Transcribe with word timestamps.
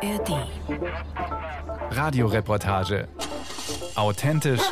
ARD. 0.00 0.46
Radioreportage. 1.90 3.08
Authentisch, 3.96 4.62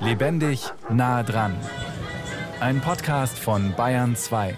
lebendig, 0.00 0.72
nah 0.88 1.22
dran. 1.22 1.54
Ein 2.60 2.80
Podcast 2.80 3.38
von 3.38 3.74
Bayern 3.76 4.16
2. 4.16 4.54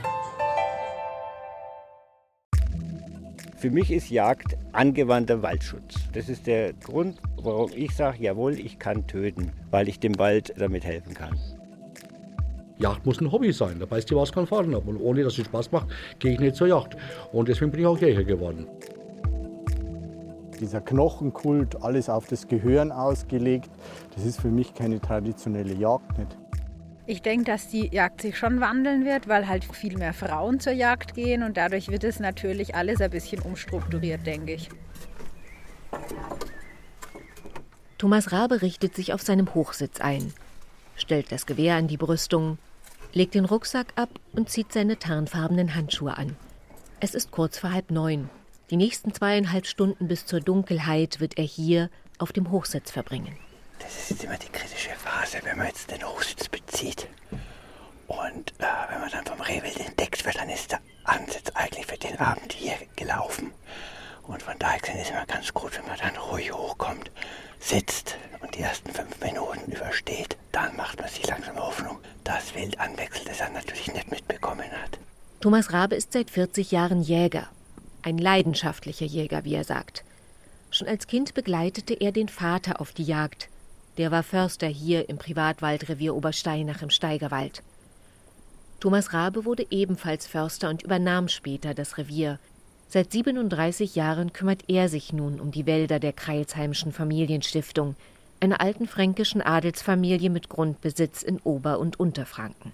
Für 3.57 3.71
mich 3.71 3.91
ist 3.91 4.11
Jagd 4.11 4.57
angewandter 4.71 5.43
Waldschutz. 5.43 5.97
Das 6.13 6.29
ist 6.29 6.47
der 6.47 6.73
Grund, 6.73 7.19
warum 7.37 7.73
ich 7.75 7.93
sage, 7.97 8.19
jawohl, 8.23 8.53
ich 8.53 8.79
kann 8.79 9.09
töten, 9.09 9.51
weil 9.73 9.89
ich 9.89 9.99
dem 9.99 10.19
Wald 10.21 10.55
damit 10.57 10.85
helfen 10.85 11.15
kann. 11.15 11.37
Jagd 12.79 13.07
muss 13.07 13.21
ein 13.21 13.33
Hobby 13.33 13.53
sein, 13.53 13.81
da 13.81 13.87
beißt 13.87 14.09
dir 14.11 14.17
was 14.17 14.31
kein 14.31 14.47
Faden 14.47 14.75
ab. 14.75 14.87
Und 14.87 14.99
ohne 14.99 15.25
dass 15.25 15.39
es 15.39 15.47
Spaß 15.47 15.73
macht, 15.73 15.89
gehe 16.21 16.33
ich 16.33 16.41
nicht 16.41 16.55
zur 16.55 16.69
Jagd. 16.69 16.97
Und 17.33 17.49
deswegen 17.49 17.73
bin 17.73 17.81
ich 17.81 17.87
auch 17.87 17.99
Jäger 17.99 18.25
geworden. 18.25 18.69
Dieser 20.63 20.81
Knochenkult, 20.81 21.83
alles 21.83 22.09
auf 22.09 22.29
das 22.29 22.47
Gehirn 22.47 22.93
ausgelegt, 22.93 23.69
das 24.15 24.25
ist 24.25 24.41
für 24.41 24.49
mich 24.49 24.75
keine 24.75 25.01
traditionelle 25.01 25.75
Jagd 25.75 26.17
nicht. 26.17 26.37
Ich 27.05 27.21
denke, 27.21 27.47
dass 27.47 27.67
die 27.67 27.89
Jagd 27.89 28.23
sich 28.23 28.39
schon 28.39 28.61
wandeln 28.61 29.05
wird, 29.05 29.27
weil 29.27 29.49
halt 29.49 29.65
viel 29.65 29.99
mehr 29.99 30.15
Frauen 30.15 30.61
zur 30.61 30.73
Jagd 30.73 31.15
gehen 31.15 31.43
und 31.43 31.57
dadurch 31.57 31.89
wird 31.89 32.05
es 32.05 32.21
natürlich 32.21 32.77
alles 32.77 33.01
ein 33.01 33.11
bisschen 33.11 33.43
umstrukturiert, 33.43 34.25
denke 34.25 34.53
ich. 34.53 34.69
Thomas 37.99 38.31
Rabe 38.31 38.63
richtet 38.63 38.95
sich 38.95 39.13
auf 39.13 39.23
seinem 39.23 39.53
Hochsitz 39.57 40.01
ein, 40.01 40.33
stellt 40.95 41.33
das 41.33 41.47
Gewehr 41.47 41.75
an 41.75 41.89
die 41.89 41.97
Brüstung, 41.97 42.59
legt 43.13 43.35
den 43.35 43.47
Rucksack 43.47 43.89
ab 43.97 44.11
und 44.33 44.49
zieht 44.49 44.73
seine 44.73 44.97
tarnfarbenen 44.97 45.75
Handschuhe 45.75 46.17
an. 46.17 46.37
Es 47.01 47.17
ist 47.17 47.33
kurz 47.33 47.59
vor 47.59 47.73
halb 47.73 47.91
neun. 47.91 48.31
Die 48.73 48.79
nächsten 48.79 49.13
zweieinhalb 49.13 49.67
Stunden 49.67 50.09
bis 50.09 50.25
zur 50.25 50.41
Dunkelheit 50.41 51.21
wird 51.21 51.37
er 51.37 51.45
hier 51.45 51.91
auf 52.17 52.33
dem 52.33 52.51
Hochsitz 52.51 52.91
verbringen. 52.91 53.37
Das 53.79 53.95
ist 53.95 54.11
jetzt 54.13 54.25
immer 54.25 54.39
die 54.39 54.49
kritische 54.49 54.95
Phase, 54.97 55.41
wenn 55.43 55.59
man 55.59 55.67
jetzt 55.67 55.91
den 55.91 56.03
Hochsitz 56.03 56.49
bezieht. 56.49 57.07
Und 58.07 58.55
äh, 58.61 58.65
wenn 58.89 59.01
man 59.01 59.11
dann 59.11 59.27
vom 59.27 59.43
Rehwild 59.43 59.79
entdeckt 59.79 60.25
wird, 60.25 60.37
dann 60.37 60.49
ist 60.49 60.73
der 60.73 60.81
Ansitz 61.05 61.51
eigentlich 61.53 61.85
für 61.85 61.99
den 61.99 62.19
Abend 62.19 62.55
hier 62.55 62.73
gelaufen. 62.97 63.53
Und 64.23 64.43
von 64.43 64.59
daher 64.59 64.79
ist 64.83 65.03
es 65.03 65.11
immer 65.11 65.27
ganz 65.27 65.53
gut, 65.53 65.77
wenn 65.77 65.87
man 65.87 65.99
dann 65.99 66.17
ruhig 66.17 66.51
hochkommt, 66.51 67.11
sitzt 67.59 68.17
und 68.41 68.57
die 68.57 68.63
ersten 68.63 68.91
fünf 68.91 69.21
Minuten 69.21 69.71
übersteht. 69.71 70.39
Dann 70.51 70.75
macht 70.77 70.99
man 70.99 71.11
sich 71.11 71.27
langsam 71.27 71.57
Hoffnung, 71.57 71.99
dass 72.25 72.55
Wild 72.55 72.81
anwechselt, 72.81 73.29
das 73.29 73.41
er 73.41 73.51
natürlich 73.51 73.93
nicht 73.93 74.11
mitbekommen 74.11 74.73
hat. 74.83 74.99
Thomas 75.43 75.75
Rabe 75.75 75.95
ist 75.95 76.15
seit 76.15 76.31
40 76.31 76.71
Jahren 76.71 77.03
Jäger. 77.03 77.51
Ein 78.03 78.19
leidenschaftlicher 78.19 79.07
Jäger, 79.07 79.45
wie 79.45 79.55
er 79.55 79.65
sagt. 79.65 80.05
Schon 80.71 80.89
als 80.89 81.07
Kind 81.07 81.35
begleitete 81.35 81.95
er 81.95 82.11
den 82.11 82.29
Vater 82.29 82.81
auf 82.81 82.93
die 82.93 83.05
Jagd. 83.05 83.49
Der 83.99 84.11
war 84.11 84.23
Förster 84.23 84.67
hier 84.67 85.09
im 85.09 85.19
Privatwaldrevier 85.19 86.15
Obersteinach 86.15 86.83
im 86.83 86.91
Steigerwald. 86.91 87.63
Thomas 88.81 89.13
Rabe 89.13 89.45
wurde 89.45 89.67
ebenfalls 89.71 90.27
Förster 90.27 90.69
und 90.69 90.83
übernahm 90.83 91.29
später 91.29 91.75
das 91.75 91.99
Revier. 91.99 92.41
Seit 92.89 93.13
37 93.13 93.95
Jahren 93.95 94.33
kümmert 94.33 94.65
er 94.67 94.89
sich 94.89 95.13
nun 95.13 95.41
um 95.41 95.53
die 95.53 95.67
Wälder 95.67 96.01
der 96.01 96.13
Kreilsheimischen 96.13 96.93
Familienstiftung, 96.93 97.95
einer 98.41 98.61
alten 98.61 98.89
fränkischen 98.89 99.41
Adelsfamilie 99.41 100.31
mit 100.31 100.49
Grundbesitz 100.49 101.23
in 101.23 101.39
Ober- 101.45 101.79
und 101.79 102.01
Unterfranken. 102.01 102.73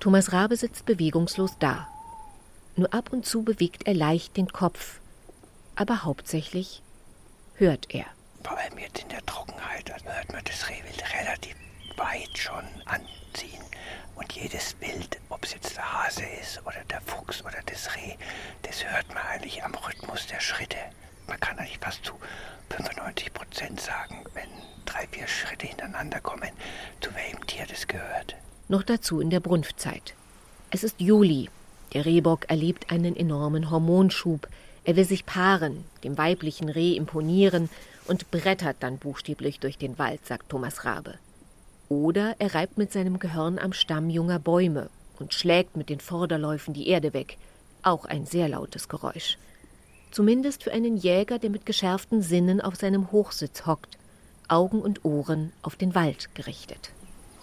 Thomas 0.00 0.32
Rabe 0.32 0.56
sitzt 0.56 0.86
bewegungslos 0.86 1.56
da. 1.60 1.86
Nur 2.76 2.92
ab 2.92 3.10
und 3.10 3.24
zu 3.24 3.42
bewegt 3.42 3.86
er 3.86 3.94
leicht 3.94 4.36
den 4.36 4.48
Kopf, 4.52 5.00
aber 5.76 6.04
hauptsächlich 6.04 6.82
hört 7.54 7.86
er. 7.88 8.04
Vor 8.42 8.56
allem 8.58 8.78
jetzt 8.78 8.98
in 8.98 9.08
der 9.08 9.24
Trockenheit 9.24 9.90
hört 9.90 10.32
man 10.32 10.44
das 10.44 10.68
Rehwild 10.68 11.02
relativ 11.18 11.56
weit 11.96 12.36
schon 12.36 12.64
anziehen. 12.84 13.62
Und 14.14 14.30
jedes 14.32 14.76
Wild, 14.80 15.18
ob 15.30 15.42
es 15.44 15.54
jetzt 15.54 15.76
der 15.76 15.90
Hase 15.90 16.24
ist 16.42 16.60
oder 16.66 16.84
der 16.90 17.00
Fuchs 17.00 17.42
oder 17.42 17.58
das 17.64 17.94
Reh, 17.96 18.14
das 18.62 18.84
hört 18.84 19.08
man 19.08 19.24
eigentlich 19.24 19.64
am 19.64 19.74
Rhythmus 19.74 20.26
der 20.26 20.40
Schritte. 20.40 20.76
Man 21.26 21.40
kann 21.40 21.58
eigentlich 21.58 21.78
fast 21.78 22.04
zu 22.04 22.12
95 22.70 23.32
Prozent 23.32 23.80
sagen, 23.80 24.22
wenn 24.34 24.48
drei, 24.84 25.06
vier 25.10 25.26
Schritte 25.26 25.66
hintereinander 25.66 26.20
kommen, 26.20 26.50
zu 27.00 27.14
welchem 27.14 27.46
Tier 27.46 27.66
das 27.66 27.86
gehört. 27.86 28.36
Noch 28.68 28.82
dazu 28.82 29.20
in 29.20 29.30
der 29.30 29.40
Brunftzeit. 29.40 30.14
Es 30.70 30.84
ist 30.84 31.00
Juli. 31.00 31.48
Der 31.92 32.04
Rehbock 32.04 32.48
erlebt 32.48 32.90
einen 32.90 33.16
enormen 33.16 33.70
Hormonschub. 33.70 34.48
Er 34.84 34.96
will 34.96 35.04
sich 35.04 35.26
paaren, 35.26 35.84
dem 36.04 36.18
weiblichen 36.18 36.68
Reh 36.68 36.96
imponieren 36.96 37.68
und 38.06 38.30
brettert 38.30 38.76
dann 38.80 38.98
buchstäblich 38.98 39.60
durch 39.60 39.78
den 39.78 39.98
Wald, 39.98 40.24
sagt 40.26 40.48
Thomas 40.48 40.84
Rabe. 40.84 41.14
Oder 41.88 42.36
er 42.38 42.54
reibt 42.54 42.78
mit 42.78 42.92
seinem 42.92 43.18
Gehirn 43.18 43.58
am 43.58 43.72
Stamm 43.72 44.10
junger 44.10 44.38
Bäume 44.38 44.90
und 45.18 45.34
schlägt 45.34 45.76
mit 45.76 45.88
den 45.88 46.00
Vorderläufen 46.00 46.74
die 46.74 46.88
Erde 46.88 47.12
weg. 47.14 47.38
Auch 47.82 48.04
ein 48.04 48.26
sehr 48.26 48.48
lautes 48.48 48.88
Geräusch. 48.88 49.38
Zumindest 50.10 50.64
für 50.64 50.72
einen 50.72 50.96
Jäger, 50.96 51.38
der 51.38 51.50
mit 51.50 51.66
geschärften 51.66 52.22
Sinnen 52.22 52.60
auf 52.60 52.76
seinem 52.76 53.12
Hochsitz 53.12 53.66
hockt, 53.66 53.98
Augen 54.48 54.80
und 54.80 55.04
Ohren 55.04 55.52
auf 55.62 55.76
den 55.76 55.94
Wald 55.94 56.34
gerichtet. 56.34 56.90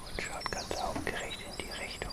Und 0.07 0.21
schaut 0.21 0.51
ganz 0.51 0.71
aufgeregt 0.81 1.39
in 1.49 1.65
die 1.65 1.83
Richtung. 1.83 2.11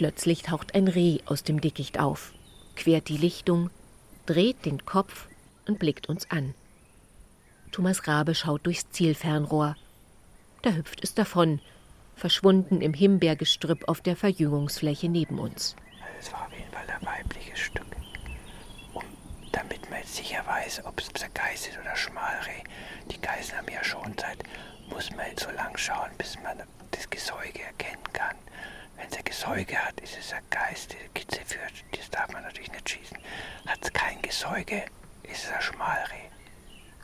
Plötzlich 0.00 0.40
taucht 0.40 0.74
ein 0.74 0.88
Reh 0.88 1.18
aus 1.26 1.42
dem 1.42 1.60
Dickicht 1.60 2.00
auf, 2.00 2.32
quert 2.74 3.10
die 3.10 3.18
Lichtung, 3.18 3.68
dreht 4.24 4.64
den 4.64 4.86
Kopf 4.86 5.28
und 5.68 5.78
blickt 5.78 6.08
uns 6.08 6.30
an. 6.30 6.54
Thomas 7.70 8.08
Rabe 8.08 8.34
schaut 8.34 8.64
durchs 8.64 8.90
Zielfernrohr. 8.92 9.76
Da 10.62 10.70
hüpft 10.70 11.04
es 11.04 11.12
davon, 11.12 11.60
verschwunden 12.16 12.80
im 12.80 12.94
Himbeergestrüpp 12.94 13.88
auf 13.88 14.00
der 14.00 14.16
Verjüngungsfläche 14.16 15.10
neben 15.10 15.38
uns. 15.38 15.76
Es 16.18 16.32
war 16.32 16.46
auf 16.46 16.52
jeden 16.54 16.70
Fall 16.72 16.86
ein 16.88 17.06
weibliches 17.06 17.58
Stück. 17.58 17.84
Und 18.94 19.04
damit 19.52 19.90
man 19.90 19.98
jetzt 19.98 20.16
sicher 20.16 20.42
weiß, 20.46 20.82
ob 20.86 20.98
es 20.98 21.10
ein 21.22 21.34
Geiß 21.34 21.68
ist 21.68 21.78
oder 21.78 21.94
Schmalreh, 21.94 22.64
die 23.10 23.20
Geißen 23.20 23.54
haben 23.54 23.68
ja 23.70 23.84
schon 23.84 24.16
Zeit, 24.16 24.44
muss 24.88 25.10
man 25.10 25.26
jetzt 25.26 25.42
so 25.42 25.50
lang 25.50 25.76
schauen, 25.76 26.08
bis 26.16 26.38
man 26.42 26.56
das 26.90 27.10
Gesäuge 27.10 27.60
erkennen 27.60 28.02
kann. 28.14 28.36
Wenn 29.00 29.18
ein 29.18 29.24
Gesäuge 29.24 29.76
hat, 29.76 29.98
ist 30.00 30.18
es 30.18 30.32
ein 30.32 30.42
Geist, 30.50 30.92
der 30.92 31.08
Kitze 31.14 31.40
führt. 31.46 31.72
Das 31.96 32.10
darf 32.10 32.30
man 32.32 32.42
natürlich 32.42 32.70
nicht 32.70 32.88
schießen. 32.88 33.16
Hat 33.66 33.78
es 33.82 33.92
kein 33.92 34.20
Gesäuge, 34.20 34.82
ist 35.22 35.44
es 35.44 35.50
ein 35.50 35.62
Schmalreh. 35.62 36.28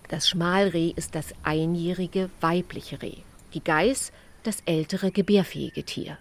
Das 0.08 0.28
Schmalreh 0.28 0.92
ist 0.94 1.14
das 1.14 1.32
einjährige 1.42 2.28
weibliche 2.40 3.00
Reh. 3.00 3.22
Die 3.54 3.64
Geiß 3.64 4.12
das 4.42 4.60
ältere 4.66 5.10
gebärfähige 5.10 5.84
Tier. 5.84 6.18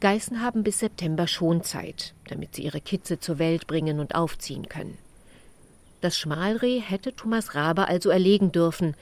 Geißen 0.00 0.40
haben 0.40 0.62
bis 0.62 0.78
September 0.78 1.26
Schonzeit, 1.26 2.14
damit 2.28 2.54
sie 2.54 2.62
ihre 2.62 2.80
Kitze 2.80 3.18
zur 3.18 3.38
Welt 3.38 3.66
bringen 3.66 3.98
und 3.98 4.14
aufziehen 4.14 4.68
können. 4.68 4.98
Das 6.00 6.16
Schmalreh 6.16 6.80
hätte 6.80 7.14
Thomas 7.14 7.54
Rabe 7.54 7.88
also 7.88 8.10
erlegen 8.10 8.52
dürfen. 8.52 8.94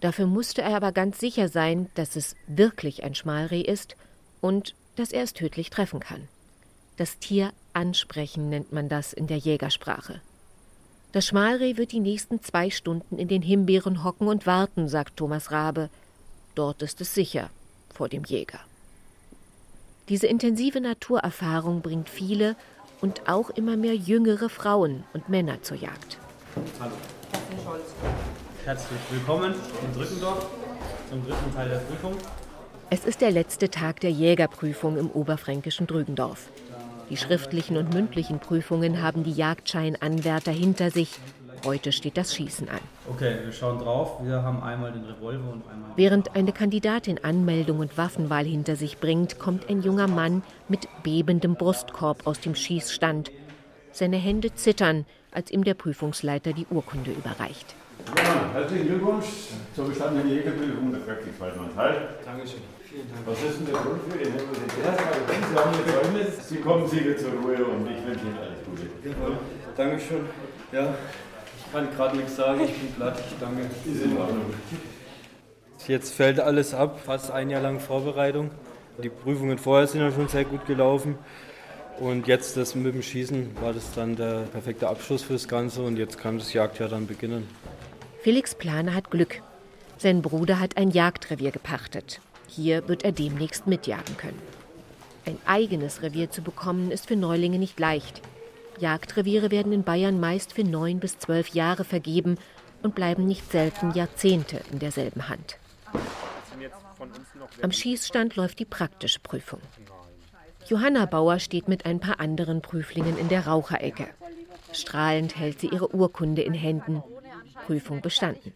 Dafür 0.00 0.26
musste 0.26 0.62
er 0.62 0.74
aber 0.74 0.92
ganz 0.92 1.20
sicher 1.20 1.48
sein, 1.48 1.88
dass 1.94 2.16
es 2.16 2.34
wirklich 2.48 3.04
ein 3.04 3.14
Schmalreh 3.14 3.60
ist 3.60 3.96
und 4.40 4.74
dass 4.96 5.12
er 5.12 5.22
es 5.22 5.32
tödlich 5.32 5.70
treffen 5.70 6.00
kann. 6.00 6.28
Das 6.96 7.18
Tier 7.18 7.52
ansprechen 7.72 8.48
nennt 8.48 8.72
man 8.72 8.88
das 8.88 9.12
in 9.12 9.26
der 9.26 9.38
Jägersprache. 9.38 10.20
Das 11.12 11.26
Schmalreh 11.26 11.76
wird 11.76 11.92
die 11.92 12.00
nächsten 12.00 12.42
zwei 12.42 12.70
Stunden 12.70 13.18
in 13.18 13.26
den 13.26 13.42
Himbeeren 13.42 14.04
hocken 14.04 14.28
und 14.28 14.46
warten, 14.46 14.88
sagt 14.88 15.16
Thomas 15.16 15.50
Rabe. 15.50 15.90
Dort 16.54 16.82
ist 16.82 17.00
es 17.00 17.14
sicher 17.14 17.50
vor 17.92 18.08
dem 18.08 18.24
Jäger. 18.24 18.60
Diese 20.08 20.26
intensive 20.26 20.80
Naturerfahrung 20.80 21.82
bringt 21.82 22.08
viele 22.08 22.56
und 23.00 23.28
auch 23.28 23.50
immer 23.50 23.76
mehr 23.76 23.94
jüngere 23.94 24.48
Frauen 24.48 25.04
und 25.12 25.28
Männer 25.28 25.62
zur 25.62 25.76
Jagd. 25.76 26.18
Hallo. 26.78 26.92
Herzlich 28.64 29.00
willkommen 29.10 29.54
in 29.54 29.94
Drückendorf 29.98 30.46
zum 31.08 31.24
dritten 31.24 31.54
Teil 31.54 31.68
der 31.68 31.78
Prüfung. 31.78 32.16
Es 32.92 33.04
ist 33.04 33.20
der 33.20 33.30
letzte 33.30 33.70
Tag 33.70 34.00
der 34.00 34.10
Jägerprüfung 34.10 34.98
im 34.98 35.10
oberfränkischen 35.12 35.86
Drügendorf. 35.86 36.50
Die 37.08 37.16
schriftlichen 37.16 37.76
und 37.76 37.94
mündlichen 37.94 38.40
Prüfungen 38.40 39.00
haben 39.00 39.22
die 39.22 39.32
Jagdscheinanwärter 39.32 40.50
hinter 40.50 40.90
sich. 40.90 41.20
Heute 41.64 41.92
steht 41.92 42.16
das 42.16 42.34
Schießen 42.34 42.68
an. 42.68 42.80
Okay, 43.08 43.36
wir 43.44 43.52
schauen 43.52 43.78
drauf. 43.78 44.18
Wir 44.24 44.42
haben 44.42 44.60
einmal 44.60 44.90
den 44.90 45.04
Revolver 45.04 45.52
und 45.52 45.62
einmal. 45.70 45.90
Während 45.94 46.34
eine 46.34 46.50
Kandidatin 46.50 47.22
Anmeldung 47.22 47.78
und 47.78 47.96
Waffenwahl 47.96 48.44
hinter 48.44 48.74
sich 48.74 48.98
bringt, 48.98 49.38
kommt 49.38 49.70
ein 49.70 49.82
junger 49.82 50.08
Mann 50.08 50.42
mit 50.66 50.88
bebendem 51.04 51.54
Brustkorb 51.54 52.26
aus 52.26 52.40
dem 52.40 52.56
Schießstand. 52.56 53.30
Seine 53.92 54.16
Hände 54.16 54.52
zittern, 54.54 55.06
als 55.30 55.52
ihm 55.52 55.62
der 55.62 55.74
Prüfungsleiter 55.74 56.52
die 56.54 56.66
Urkunde 56.68 57.12
überreicht. 57.12 57.72
Ja, 58.16 58.52
herzlichen 58.52 58.88
Glückwunsch 58.88 59.26
zur 59.76 59.86
bestandenen 59.86 60.28
Jägerprüfung 60.28 60.90
der 60.90 61.02
Kräftigwaldmannsheil. 61.02 62.08
Dankeschön. 62.24 62.79
Vielen 62.90 63.08
Dank. 63.08 63.24
Was 63.24 63.40
ist 63.40 63.58
denn 63.60 63.66
der 63.66 63.74
Grund 63.74 64.00
für 64.10 64.18
die 64.18 64.30
Nervosität? 64.30 66.44
Sie 66.48 66.56
kommen 66.56 66.88
sicher 66.88 67.16
zur 67.16 67.30
Ruhe 67.34 67.64
und 67.64 67.88
ich 67.88 68.04
wünsche 68.04 68.26
Ihnen 68.26 68.38
alles 68.38 68.58
Gute. 68.66 68.82
Jawohl. 69.08 69.38
Dankeschön. 69.76 70.24
Ja, 70.72 70.92
Ich 71.56 71.72
kann 71.72 71.88
gerade 71.94 72.16
nichts 72.16 72.34
sagen, 72.34 72.62
ich 72.64 72.72
bin 72.72 72.92
platt, 72.94 73.22
ich 73.30 73.38
danke. 73.38 73.62
Ist 73.62 74.02
in 74.04 74.18
Ordnung. 74.18 74.52
Jetzt 75.86 76.14
fällt 76.14 76.40
alles 76.40 76.74
ab, 76.74 76.98
fast 77.04 77.30
ein 77.30 77.48
Jahr 77.48 77.62
lang 77.62 77.78
Vorbereitung. 77.78 78.50
Die 79.00 79.08
Prüfungen 79.08 79.58
vorher 79.58 79.86
sind 79.86 80.00
ja 80.00 80.10
schon 80.10 80.26
sehr 80.26 80.44
gut 80.44 80.66
gelaufen. 80.66 81.16
Und 82.00 82.26
jetzt 82.26 82.56
das 82.56 82.74
mit 82.74 82.92
dem 82.92 83.02
Schießen 83.02 83.56
war 83.60 83.72
das 83.72 83.92
dann 83.92 84.16
der 84.16 84.40
perfekte 84.50 84.88
Abschluss 84.88 85.22
für 85.22 85.34
das 85.34 85.46
Ganze 85.46 85.82
und 85.82 85.96
jetzt 85.96 86.18
kann 86.18 86.38
das 86.38 86.52
Jagdjahr 86.52 86.88
dann 86.88 87.06
beginnen. 87.06 87.46
Felix 88.22 88.56
Planer 88.56 88.94
hat 88.94 89.12
Glück. 89.12 89.42
Sein 89.96 90.22
Bruder 90.22 90.58
hat 90.58 90.76
ein 90.76 90.90
Jagdrevier 90.90 91.52
gepachtet. 91.52 92.20
Hier 92.50 92.88
wird 92.88 93.04
er 93.04 93.12
demnächst 93.12 93.68
mitjagen 93.68 94.16
können. 94.16 94.42
Ein 95.24 95.38
eigenes 95.46 96.02
Revier 96.02 96.30
zu 96.30 96.42
bekommen 96.42 96.90
ist 96.90 97.06
für 97.06 97.14
Neulinge 97.14 97.58
nicht 97.58 97.78
leicht. 97.78 98.20
Jagdreviere 98.80 99.52
werden 99.52 99.72
in 99.72 99.84
Bayern 99.84 100.18
meist 100.18 100.54
für 100.54 100.64
neun 100.64 100.98
bis 100.98 101.18
zwölf 101.18 101.48
Jahre 101.48 101.84
vergeben 101.84 102.38
und 102.82 102.96
bleiben 102.96 103.24
nicht 103.24 103.52
selten 103.52 103.92
Jahrzehnte 103.92 104.60
in 104.72 104.80
derselben 104.80 105.28
Hand. 105.28 105.58
Am 107.62 107.70
Schießstand 107.70 108.34
läuft 108.34 108.58
die 108.58 108.64
praktische 108.64 109.20
Prüfung. 109.20 109.60
Johanna 110.66 111.06
Bauer 111.06 111.38
steht 111.38 111.68
mit 111.68 111.86
ein 111.86 112.00
paar 112.00 112.18
anderen 112.18 112.62
Prüflingen 112.62 113.16
in 113.16 113.28
der 113.28 113.46
Raucherecke. 113.46 114.08
Strahlend 114.72 115.36
hält 115.36 115.60
sie 115.60 115.68
ihre 115.68 115.94
Urkunde 115.94 116.42
in 116.42 116.54
Händen. 116.54 117.02
Prüfung 117.66 118.00
bestanden. 118.00 118.52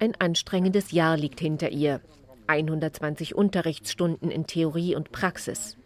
Ein 0.00 0.14
anstrengendes 0.18 0.90
Jahr 0.90 1.16
liegt 1.16 1.40
hinter 1.40 1.70
ihr. 1.70 2.00
120 2.46 3.34
Unterrichtsstunden 3.34 4.30
in 4.30 4.46
Theorie 4.46 4.94
und 4.94 5.12
Praxis. 5.12 5.76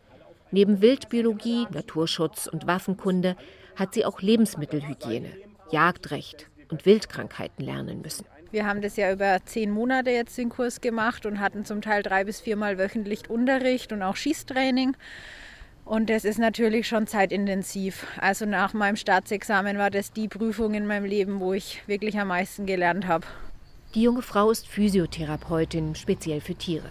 Neben 0.51 0.81
Wildbiologie, 0.81 1.67
Naturschutz 1.73 2.47
und 2.47 2.67
Waffenkunde 2.67 3.37
hat 3.77 3.95
sie 3.95 4.05
auch 4.05 4.21
Lebensmittelhygiene, 4.21 5.31
Jagdrecht 5.71 6.49
und 6.71 6.87
Wildkrankheiten 6.87 7.65
lernen 7.65 8.01
müssen. 8.01 8.25
Wir 8.51 8.67
haben 8.67 8.81
das 8.81 8.97
ja 8.97 9.13
über 9.13 9.39
zehn 9.45 9.71
Monate 9.71 10.11
jetzt 10.11 10.39
den 10.39 10.49
Kurs 10.49 10.81
gemacht 10.81 11.27
und 11.27 11.39
hatten 11.39 11.67
zum 11.67 11.83
Teil 11.83 12.03
drei 12.03 12.25
bis 12.25 12.41
viermal 12.41 12.79
wöchentlich 12.79 13.29
Unterricht 13.29 13.93
und 13.93 14.03
auch 14.03 14.17
Schießtraining. 14.17 14.97
Und 15.85 16.11
das 16.11 16.25
ist 16.25 16.39
natürlich 16.39 16.89
schon 16.89 17.07
zeitintensiv. 17.07 18.07
Also 18.19 18.47
nach 18.47 18.73
meinem 18.73 18.97
Staatsexamen 18.97 19.77
war 19.79 19.91
das 19.91 20.13
die 20.13 20.29
Prüfung 20.29 20.75
in 20.75 20.87
meinem 20.87 21.05
Leben, 21.05 21.41
wo 21.41 21.53
ich 21.53 21.83
wirklich 21.87 22.19
am 22.19 22.29
meisten 22.29 22.67
gelernt 22.67 23.07
habe. 23.07 23.27
Die 23.95 24.03
junge 24.03 24.21
Frau 24.21 24.51
ist 24.51 24.69
Physiotherapeutin, 24.69 25.95
speziell 25.95 26.43
für 26.43 26.55
Tiere. 26.55 26.91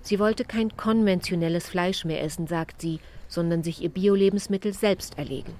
Sie 0.00 0.18
wollte 0.18 0.46
kein 0.46 0.74
konventionelles 0.78 1.68
Fleisch 1.68 2.06
mehr 2.06 2.22
essen, 2.22 2.46
sagt 2.46 2.80
sie, 2.80 3.00
sondern 3.28 3.62
sich 3.62 3.82
ihr 3.82 3.90
Bio-Lebensmittel 3.90 4.72
selbst 4.72 5.18
erlegen. 5.18 5.54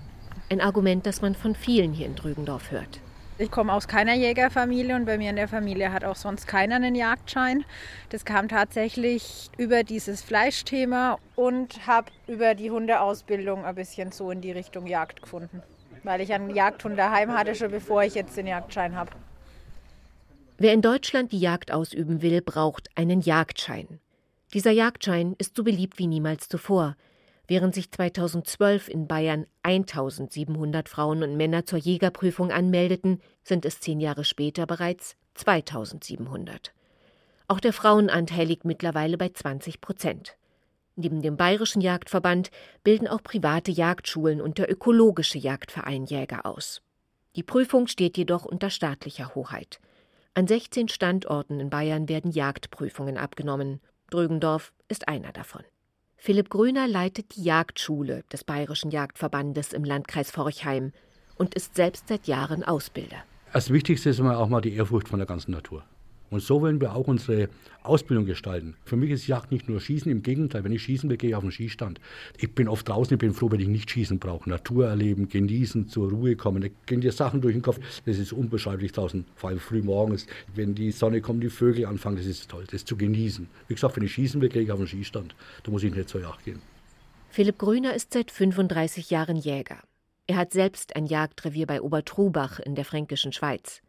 Ein 0.48 0.62
Argument, 0.62 1.04
das 1.04 1.20
man 1.20 1.34
von 1.34 1.54
vielen 1.54 1.92
hier 1.92 2.06
in 2.06 2.16
Drügendorf 2.16 2.70
hört. 2.70 3.00
Ich 3.36 3.50
komme 3.50 3.74
aus 3.74 3.86
keiner 3.86 4.14
Jägerfamilie 4.14 4.96
und 4.96 5.04
bei 5.04 5.18
mir 5.18 5.28
in 5.28 5.36
der 5.36 5.46
Familie 5.46 5.92
hat 5.92 6.04
auch 6.04 6.16
sonst 6.16 6.48
keiner 6.48 6.76
einen 6.76 6.94
Jagdschein. 6.94 7.66
Das 8.08 8.24
kam 8.24 8.48
tatsächlich 8.48 9.50
über 9.58 9.84
dieses 9.84 10.22
Fleischthema 10.22 11.18
und 11.36 11.86
habe 11.86 12.10
über 12.26 12.54
die 12.54 12.70
Hundeausbildung 12.70 13.66
ein 13.66 13.74
bisschen 13.74 14.10
so 14.10 14.30
in 14.30 14.40
die 14.40 14.52
Richtung 14.52 14.86
Jagd 14.86 15.20
gefunden. 15.20 15.62
Weil 16.02 16.22
ich 16.22 16.32
einen 16.32 16.54
Jagdhund 16.54 16.98
daheim 16.98 17.36
hatte, 17.36 17.54
schon 17.54 17.70
bevor 17.70 18.02
ich 18.04 18.14
jetzt 18.14 18.38
den 18.38 18.46
Jagdschein 18.46 18.96
habe. 18.96 19.10
Wer 20.60 20.72
in 20.72 20.82
Deutschland 20.82 21.30
die 21.30 21.38
Jagd 21.38 21.70
ausüben 21.70 22.20
will, 22.20 22.42
braucht 22.42 22.88
einen 22.96 23.20
Jagdschein. 23.20 24.00
Dieser 24.52 24.72
Jagdschein 24.72 25.36
ist 25.38 25.54
so 25.54 25.62
beliebt 25.62 26.00
wie 26.00 26.08
niemals 26.08 26.48
zuvor. 26.48 26.96
Während 27.46 27.76
sich 27.76 27.92
2012 27.92 28.88
in 28.88 29.06
Bayern 29.06 29.46
1700 29.62 30.88
Frauen 30.88 31.22
und 31.22 31.36
Männer 31.36 31.64
zur 31.64 31.78
Jägerprüfung 31.78 32.50
anmeldeten, 32.50 33.20
sind 33.44 33.64
es 33.64 33.78
zehn 33.78 34.00
Jahre 34.00 34.24
später 34.24 34.66
bereits 34.66 35.14
2700. 35.34 36.72
Auch 37.46 37.60
der 37.60 37.72
Frauenanteil 37.72 38.48
liegt 38.48 38.64
mittlerweile 38.64 39.16
bei 39.16 39.28
20 39.28 39.80
Prozent. 39.80 40.36
Neben 40.96 41.22
dem 41.22 41.36
Bayerischen 41.36 41.82
Jagdverband 41.82 42.50
bilden 42.82 43.06
auch 43.06 43.22
private 43.22 43.70
Jagdschulen 43.70 44.40
und 44.40 44.58
der 44.58 44.68
Ökologische 44.68 45.38
Jagdverein 45.38 46.04
Jäger 46.04 46.44
aus. 46.44 46.82
Die 47.36 47.44
Prüfung 47.44 47.86
steht 47.86 48.18
jedoch 48.18 48.44
unter 48.44 48.70
staatlicher 48.70 49.36
Hoheit. 49.36 49.78
An 50.38 50.46
16 50.46 50.86
Standorten 50.86 51.58
in 51.58 51.68
Bayern 51.68 52.08
werden 52.08 52.30
Jagdprüfungen 52.30 53.16
abgenommen. 53.16 53.80
Drögendorf 54.08 54.72
ist 54.86 55.08
einer 55.08 55.32
davon. 55.32 55.62
Philipp 56.16 56.48
Grüner 56.48 56.86
leitet 56.86 57.34
die 57.34 57.42
Jagdschule 57.42 58.22
des 58.30 58.44
Bayerischen 58.44 58.92
Jagdverbandes 58.92 59.72
im 59.72 59.82
Landkreis 59.82 60.30
Forchheim 60.30 60.92
und 61.38 61.56
ist 61.56 61.74
selbst 61.74 62.06
seit 62.06 62.28
Jahren 62.28 62.62
Ausbilder. 62.62 63.16
Das 63.52 63.70
Wichtigste 63.72 64.10
ist 64.10 64.20
immer 64.20 64.38
auch 64.38 64.46
mal 64.46 64.60
die 64.60 64.74
Ehrfurcht 64.74 65.08
von 65.08 65.18
der 65.18 65.26
ganzen 65.26 65.50
Natur. 65.50 65.82
Und 66.30 66.40
so 66.40 66.60
wollen 66.60 66.80
wir 66.80 66.94
auch 66.94 67.06
unsere 67.06 67.48
Ausbildung 67.82 68.26
gestalten. 68.26 68.76
Für 68.84 68.96
mich 68.96 69.10
ist 69.10 69.26
Jagd 69.26 69.50
nicht 69.50 69.68
nur 69.68 69.80
Schießen, 69.80 70.10
im 70.10 70.22
Gegenteil, 70.22 70.64
wenn 70.64 70.72
ich 70.72 70.82
schießen 70.82 71.08
will, 71.08 71.16
gehe 71.16 71.30
ich 71.30 71.36
auf 71.36 71.42
den 71.42 71.52
Schießstand. 71.52 72.00
Ich 72.36 72.54
bin 72.54 72.68
oft 72.68 72.88
draußen, 72.88 73.14
ich 73.14 73.18
bin 73.18 73.32
froh, 73.32 73.50
wenn 73.50 73.60
ich 73.60 73.68
nicht 73.68 73.90
schießen 73.90 74.18
brauche. 74.18 74.48
Natur 74.48 74.88
erleben, 74.88 75.28
genießen, 75.28 75.88
zur 75.88 76.10
Ruhe 76.10 76.36
kommen. 76.36 76.62
Da 76.62 76.68
gehen 76.86 77.00
dir 77.00 77.12
Sachen 77.12 77.40
durch 77.40 77.54
den 77.54 77.62
Kopf, 77.62 77.78
das 78.04 78.18
ist 78.18 78.32
unbeschreiblich 78.32 78.92
draußen, 78.92 79.24
vor 79.34 79.50
allem 79.50 79.58
früh 79.58 79.82
morgens. 79.82 80.26
Wenn 80.54 80.74
die 80.74 80.90
Sonne 80.90 81.20
kommt, 81.20 81.42
die 81.42 81.50
Vögel 81.50 81.86
anfangen, 81.86 82.16
das 82.16 82.26
ist 82.26 82.50
toll, 82.50 82.64
das 82.70 82.84
zu 82.84 82.96
genießen. 82.96 83.48
Wie 83.68 83.74
gesagt, 83.74 83.96
wenn 83.96 84.04
ich 84.04 84.12
schießen 84.12 84.40
will, 84.40 84.48
gehe 84.48 84.62
ich 84.62 84.70
auf 84.70 84.78
den 84.78 84.88
Schießstand. 84.88 85.34
Da 85.62 85.70
muss 85.70 85.82
ich 85.82 85.94
nicht 85.94 86.08
zur 86.08 86.20
Jagd 86.20 86.44
gehen. 86.44 86.60
Philipp 87.30 87.58
Grüner 87.58 87.94
ist 87.94 88.12
seit 88.12 88.30
35 88.30 89.10
Jahren 89.10 89.36
Jäger. 89.36 89.78
Er 90.26 90.36
hat 90.36 90.52
selbst 90.52 90.94
ein 90.94 91.06
Jagdrevier 91.06 91.66
bei 91.66 91.80
Obertrubach 91.80 92.58
in 92.60 92.74
der 92.74 92.84
fränkischen 92.84 93.32
Schweiz. 93.32 93.80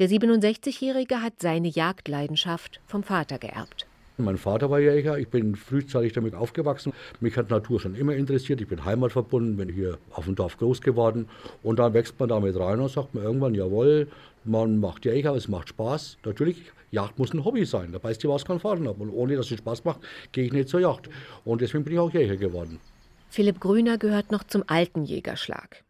Der 0.00 0.08
67-Jährige 0.08 1.20
hat 1.20 1.34
seine 1.42 1.68
Jagdleidenschaft 1.68 2.80
vom 2.86 3.02
Vater 3.02 3.36
geerbt. 3.38 3.86
Mein 4.16 4.38
Vater 4.38 4.70
war 4.70 4.80
Jäger, 4.80 5.18
ich 5.18 5.28
bin 5.28 5.56
frühzeitig 5.56 6.14
damit 6.14 6.34
aufgewachsen. 6.34 6.94
Mich 7.20 7.36
hat 7.36 7.50
Natur 7.50 7.80
schon 7.80 7.94
immer 7.94 8.14
interessiert, 8.14 8.62
ich 8.62 8.66
bin 8.66 8.82
heimatverbunden, 8.82 9.58
bin 9.58 9.68
hier 9.68 9.98
auf 10.12 10.24
dem 10.24 10.36
Dorf 10.36 10.56
groß 10.56 10.80
geworden. 10.80 11.28
Und 11.62 11.80
dann 11.80 11.92
wächst 11.92 12.18
man 12.18 12.30
damit 12.30 12.58
rein 12.58 12.80
und 12.80 12.90
sagt 12.90 13.14
man 13.14 13.24
irgendwann, 13.24 13.54
jawohl, 13.54 14.08
man 14.44 14.80
macht 14.80 15.04
Jäger, 15.04 15.34
es 15.34 15.48
macht 15.48 15.68
Spaß. 15.68 16.16
Natürlich, 16.24 16.72
Jagd 16.90 17.18
muss 17.18 17.34
ein 17.34 17.44
Hobby 17.44 17.66
sein, 17.66 17.92
da 17.92 17.98
beißt 17.98 18.22
die 18.22 18.28
was 18.28 18.46
keinen 18.46 18.60
Faden 18.60 18.88
ab. 18.88 18.96
Und 19.00 19.10
ohne 19.10 19.36
dass 19.36 19.50
es 19.50 19.58
Spaß 19.58 19.84
macht, 19.84 20.00
gehe 20.32 20.46
ich 20.46 20.52
nicht 20.54 20.70
zur 20.70 20.80
Jagd. 20.80 21.10
Und 21.44 21.60
deswegen 21.60 21.84
bin 21.84 21.92
ich 21.92 21.98
auch 21.98 22.10
Jäger 22.10 22.38
geworden. 22.38 22.80
Philipp 23.28 23.60
Grüner 23.60 23.98
gehört 23.98 24.32
noch 24.32 24.44
zum 24.44 24.64
alten 24.66 25.04
Jägerschlag. 25.04 25.84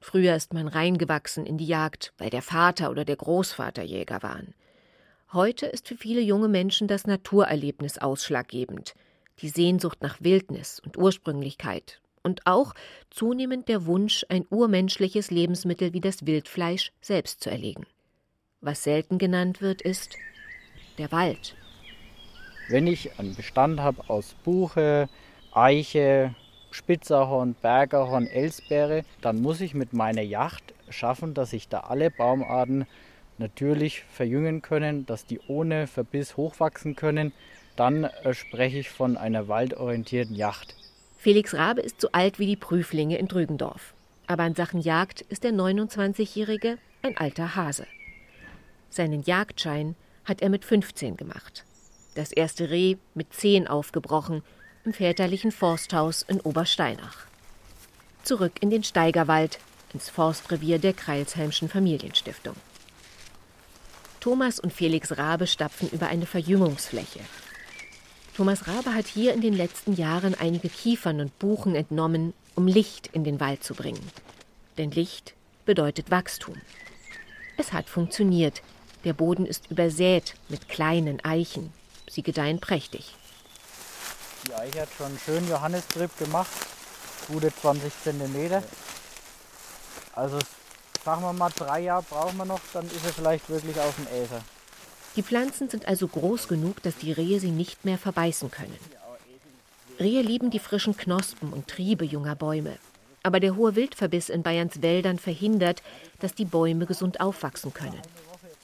Früher 0.00 0.34
ist 0.36 0.54
man 0.54 0.68
reingewachsen 0.68 1.44
in 1.44 1.58
die 1.58 1.66
Jagd, 1.66 2.12
weil 2.18 2.30
der 2.30 2.42
Vater 2.42 2.90
oder 2.90 3.04
der 3.04 3.16
Großvater 3.16 3.82
Jäger 3.82 4.22
waren. 4.22 4.54
Heute 5.32 5.66
ist 5.66 5.88
für 5.88 5.96
viele 5.96 6.20
junge 6.20 6.48
Menschen 6.48 6.88
das 6.88 7.06
Naturerlebnis 7.06 7.98
ausschlaggebend, 7.98 8.94
die 9.40 9.48
Sehnsucht 9.48 9.98
nach 10.00 10.20
Wildnis 10.20 10.80
und 10.80 10.96
Ursprünglichkeit 10.96 12.00
und 12.22 12.46
auch 12.46 12.74
zunehmend 13.10 13.68
der 13.68 13.86
Wunsch, 13.86 14.24
ein 14.28 14.46
urmenschliches 14.50 15.30
Lebensmittel 15.30 15.92
wie 15.92 16.00
das 16.00 16.26
Wildfleisch 16.26 16.92
selbst 17.00 17.42
zu 17.42 17.50
erlegen. 17.50 17.86
Was 18.60 18.84
selten 18.84 19.18
genannt 19.18 19.60
wird, 19.60 19.82
ist 19.82 20.16
der 20.98 21.12
Wald. 21.12 21.54
Wenn 22.68 22.86
ich 22.86 23.18
einen 23.18 23.34
Bestand 23.34 23.80
habe 23.80 24.08
aus 24.08 24.34
Buche, 24.44 25.08
Eiche, 25.52 26.34
Spitzerhorn, 26.70 27.54
Bergerhorn, 27.54 28.26
Elsbeere, 28.26 29.04
dann 29.20 29.40
muss 29.40 29.60
ich 29.60 29.74
mit 29.74 29.92
meiner 29.92 30.22
Yacht 30.22 30.74
schaffen, 30.90 31.34
dass 31.34 31.50
sich 31.50 31.68
da 31.68 31.80
alle 31.80 32.10
Baumarten 32.10 32.86
natürlich 33.38 34.04
verjüngen 34.10 34.62
können, 34.62 35.06
dass 35.06 35.26
die 35.26 35.40
ohne 35.48 35.86
Verbiss 35.86 36.36
hochwachsen 36.36 36.96
können. 36.96 37.32
Dann 37.76 38.04
äh, 38.04 38.34
spreche 38.34 38.78
ich 38.78 38.90
von 38.90 39.16
einer 39.16 39.48
waldorientierten 39.48 40.34
Yacht. 40.34 40.74
Felix 41.16 41.54
Rabe 41.54 41.80
ist 41.80 42.00
so 42.00 42.08
alt 42.12 42.38
wie 42.38 42.46
die 42.46 42.56
Prüflinge 42.56 43.18
in 43.18 43.28
Drügendorf. 43.28 43.94
Aber 44.26 44.46
in 44.46 44.54
Sachen 44.54 44.80
Jagd 44.80 45.22
ist 45.22 45.44
der 45.44 45.52
29-Jährige 45.52 46.78
ein 47.02 47.16
alter 47.16 47.56
Hase. 47.56 47.86
Seinen 48.90 49.22
Jagdschein 49.22 49.94
hat 50.24 50.42
er 50.42 50.50
mit 50.50 50.64
15 50.64 51.16
gemacht. 51.16 51.64
Das 52.14 52.32
erste 52.32 52.70
Reh 52.70 52.96
mit 53.14 53.32
10 53.32 53.68
aufgebrochen 53.68 54.42
im 54.88 54.94
väterlichen 54.94 55.52
Forsthaus 55.52 56.22
in 56.22 56.40
Obersteinach. 56.40 57.26
Zurück 58.22 58.52
in 58.62 58.70
den 58.70 58.84
Steigerwald, 58.84 59.58
ins 59.92 60.08
Forstrevier 60.08 60.78
der 60.78 60.94
Kreilsheimschen 60.94 61.68
Familienstiftung. 61.68 62.54
Thomas 64.18 64.58
und 64.58 64.72
Felix 64.72 65.18
Rabe 65.18 65.46
stapfen 65.46 65.90
über 65.90 66.06
eine 66.06 66.24
Verjüngungsfläche. 66.24 67.20
Thomas 68.34 68.66
Rabe 68.66 68.94
hat 68.94 69.06
hier 69.06 69.34
in 69.34 69.42
den 69.42 69.52
letzten 69.52 69.92
Jahren 69.92 70.34
einige 70.34 70.70
Kiefern 70.70 71.20
und 71.20 71.38
Buchen 71.38 71.74
entnommen, 71.74 72.32
um 72.54 72.66
Licht 72.66 73.08
in 73.12 73.24
den 73.24 73.40
Wald 73.40 73.62
zu 73.62 73.74
bringen. 73.74 74.10
Denn 74.78 74.90
Licht 74.90 75.34
bedeutet 75.66 76.10
Wachstum. 76.10 76.54
Es 77.58 77.74
hat 77.74 77.90
funktioniert. 77.90 78.62
Der 79.04 79.12
Boden 79.12 79.44
ist 79.44 79.70
übersät 79.70 80.34
mit 80.48 80.70
kleinen 80.70 81.22
Eichen. 81.26 81.74
Sie 82.08 82.22
gedeihen 82.22 82.58
prächtig. 82.58 83.14
Die 84.48 84.54
Eiche 84.54 84.80
hat 84.80 84.88
schon 84.96 85.06
einen 85.08 85.18
schönen 85.18 85.46
Johannistrieb 85.46 86.16
gemacht, 86.16 86.50
gute 87.26 87.54
20 87.54 87.92
cm. 88.02 88.62
Also 90.14 90.38
sagen 91.04 91.20
wir 91.20 91.34
mal, 91.34 91.50
drei 91.54 91.80
Jahre 91.80 92.02
brauchen 92.08 92.38
wir 92.38 92.46
noch, 92.46 92.60
dann 92.72 92.86
ist 92.86 93.04
er 93.04 93.12
vielleicht 93.12 93.50
wirklich 93.50 93.78
auf 93.78 93.94
dem 93.96 94.06
Äther. 94.06 94.40
Die 95.16 95.22
Pflanzen 95.22 95.68
sind 95.68 95.86
also 95.86 96.08
groß 96.08 96.48
genug, 96.48 96.82
dass 96.82 96.96
die 96.96 97.12
Rehe 97.12 97.40
sie 97.40 97.50
nicht 97.50 97.84
mehr 97.84 97.98
verbeißen 97.98 98.50
können. 98.50 98.78
Rehe 100.00 100.22
lieben 100.22 100.50
die 100.50 100.60
frischen 100.60 100.96
Knospen 100.96 101.52
und 101.52 101.68
Triebe 101.68 102.06
junger 102.06 102.34
Bäume. 102.34 102.78
Aber 103.22 103.40
der 103.40 103.54
hohe 103.54 103.76
Wildverbiss 103.76 104.30
in 104.30 104.42
Bayerns 104.42 104.80
Wäldern 104.80 105.18
verhindert, 105.18 105.82
dass 106.20 106.34
die 106.34 106.46
Bäume 106.46 106.86
gesund 106.86 107.20
aufwachsen 107.20 107.74
können. 107.74 108.00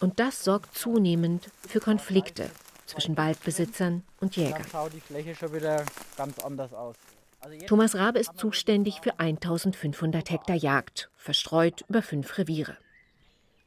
Und 0.01 0.19
das 0.19 0.45
sorgt 0.45 0.79
zunehmend 0.79 1.51
für 1.69 1.81
Konflikte 1.81 2.51
zwischen 2.87 3.17
Waldbesitzern 3.17 4.03
und 4.21 4.37
Jägern. 4.37 4.63
Dann 4.63 4.71
schaut 4.71 4.93
die 4.93 5.01
Fläche 5.01 5.35
schon 5.35 5.53
wieder 5.53 5.85
ganz 6.17 6.39
anders 6.39 6.73
aus. 6.73 6.97
Also 7.41 7.59
Thomas 7.67 7.95
Rabe 7.95 8.19
ist 8.19 8.37
zuständig 8.37 9.01
für 9.03 9.19
1500 9.19 10.31
Hektar 10.31 10.57
Jagd, 10.57 11.11
verstreut 11.17 11.85
über 11.89 12.03
fünf 12.03 12.39
Reviere. 12.39 12.77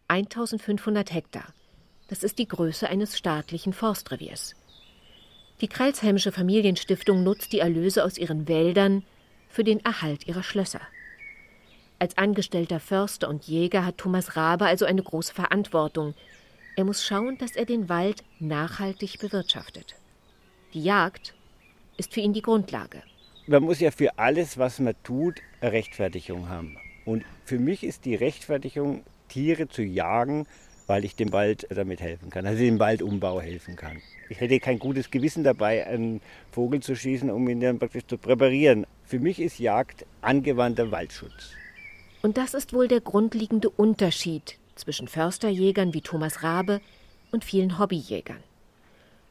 1500 0.07 1.13
Hektar. 1.13 1.53
Das 2.07 2.23
ist 2.23 2.39
die 2.39 2.47
Größe 2.47 2.87
eines 2.87 3.17
staatlichen 3.17 3.73
Forstreviers. 3.73 4.55
Die 5.61 5.67
Kreilsheimische 5.67 6.31
Familienstiftung 6.31 7.23
nutzt 7.23 7.51
die 7.51 7.59
Erlöse 7.59 8.03
aus 8.03 8.17
ihren 8.17 8.47
Wäldern 8.47 9.03
für 9.49 9.63
den 9.63 9.83
Erhalt 9.83 10.27
ihrer 10.27 10.43
Schlösser. 10.43 10.81
Als 11.99 12.17
angestellter 12.17 12.79
Förster 12.79 13.27
und 13.27 13.47
Jäger 13.47 13.83
hat 13.85 13.97
Thomas 13.97 14.35
Rabe 14.35 14.65
also 14.65 14.85
eine 14.85 15.01
große 15.01 15.33
Verantwortung. 15.33 16.13
Er 16.77 16.83
muss 16.83 17.03
schauen, 17.03 17.39
dass 17.39 17.55
er 17.55 17.65
den 17.65 17.89
Wald 17.89 18.23
nachhaltig 18.39 19.17
bewirtschaftet. 19.17 19.95
Die 20.75 20.83
Jagd 20.83 21.33
ist 21.97 22.13
für 22.13 22.19
ihn 22.19 22.33
die 22.33 22.43
Grundlage. 22.43 23.01
Man 23.47 23.63
muss 23.63 23.79
ja 23.79 23.89
für 23.89 24.19
alles, 24.19 24.59
was 24.59 24.77
man 24.77 24.93
tut, 25.01 25.41
eine 25.59 25.71
Rechtfertigung 25.71 26.49
haben. 26.49 26.77
Und 27.03 27.25
für 27.45 27.57
mich 27.57 27.83
ist 27.83 28.05
die 28.05 28.13
Rechtfertigung, 28.13 29.03
Tiere 29.27 29.67
zu 29.67 29.81
jagen, 29.81 30.45
weil 30.85 31.03
ich 31.03 31.15
dem 31.15 31.33
Wald 31.33 31.65
damit 31.71 31.99
helfen 31.99 32.29
kann, 32.29 32.45
also 32.45 32.59
dem 32.59 32.77
Waldumbau 32.77 33.41
helfen 33.41 33.75
kann. 33.75 33.99
Ich 34.29 34.39
hätte 34.39 34.59
kein 34.59 34.77
gutes 34.77 35.09
Gewissen 35.09 35.43
dabei, 35.43 35.87
einen 35.87 36.21
Vogel 36.51 36.79
zu 36.81 36.95
schießen, 36.95 37.31
um 37.31 37.49
ihn 37.49 37.59
dann 37.59 37.79
praktisch 37.79 38.05
zu 38.05 38.19
präparieren. 38.19 38.85
Für 39.03 39.17
mich 39.17 39.39
ist 39.39 39.57
Jagd 39.57 40.05
angewandter 40.21 40.91
Waldschutz. 40.91 41.53
Und 42.21 42.37
das 42.37 42.53
ist 42.53 42.71
wohl 42.71 42.87
der 42.87 43.01
grundlegende 43.01 43.71
Unterschied 43.71 44.59
zwischen 44.77 45.07
Försterjägern 45.07 45.93
wie 45.93 46.01
Thomas 46.01 46.43
Rabe 46.43 46.81
und 47.31 47.43
vielen 47.43 47.79
Hobbyjägern. 47.79 48.43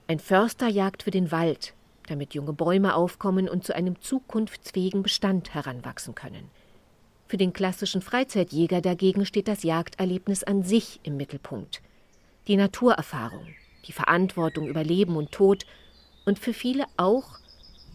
Ein 0.09 0.21
Förster 0.21 0.69
jagt 0.69 1.03
für 1.03 1.11
den 1.11 1.33
Wald, 1.33 1.75
damit 2.09 2.35
junge 2.35 2.53
Bäume 2.53 2.95
aufkommen 2.95 3.49
und 3.49 3.65
zu 3.65 3.75
einem 3.75 4.00
zukunftsfähigen 4.00 5.03
Bestand 5.03 5.55
heranwachsen 5.55 6.15
können. 6.15 6.50
Für 7.29 7.37
den 7.37 7.53
klassischen 7.53 8.03
Freizeitjäger 8.03 8.81
dagegen 8.81 9.26
steht 9.26 9.49
das 9.49 9.65
Jagderlebnis 9.65 10.45
an 10.45 10.62
sich 10.62 11.00
im 11.03 11.17
Mittelpunkt. 11.17 11.83
Die 12.47 12.57
Naturerfahrung, 12.57 13.49
die 13.87 13.93
Verantwortung 13.93 14.69
über 14.69 14.85
Leben 14.85 15.17
und 15.17 15.33
Tod 15.33 15.67
und 16.25 16.38
für 16.38 16.53
viele 16.53 16.85
auch 16.97 17.38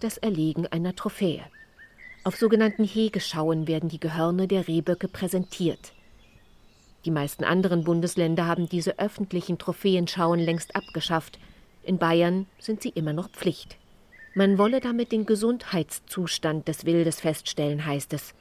das 0.01 0.17
Erlegen 0.17 0.67
einer 0.67 0.95
Trophäe. 0.95 1.43
Auf 2.23 2.35
sogenannten 2.35 2.83
Hegeschauen 2.83 3.67
werden 3.67 3.89
die 3.89 3.99
Gehörne 3.99 4.47
der 4.47 4.67
Rehböcke 4.67 5.07
präsentiert. 5.07 5.93
Die 7.05 7.11
meisten 7.11 7.43
anderen 7.43 7.83
Bundesländer 7.83 8.45
haben 8.45 8.69
diese 8.69 8.99
öffentlichen 8.99 9.57
Trophäenschauen 9.57 10.39
längst 10.39 10.75
abgeschafft. 10.75 11.39
In 11.83 11.97
Bayern 11.97 12.45
sind 12.59 12.81
sie 12.81 12.89
immer 12.89 13.13
noch 13.13 13.29
Pflicht. 13.29 13.77
Man 14.35 14.57
wolle 14.57 14.79
damit 14.79 15.11
den 15.11 15.25
Gesundheitszustand 15.25 16.67
des 16.67 16.85
Wildes 16.85 17.19
feststellen, 17.19 17.85
heißt 17.85 18.13
es. 18.13 18.33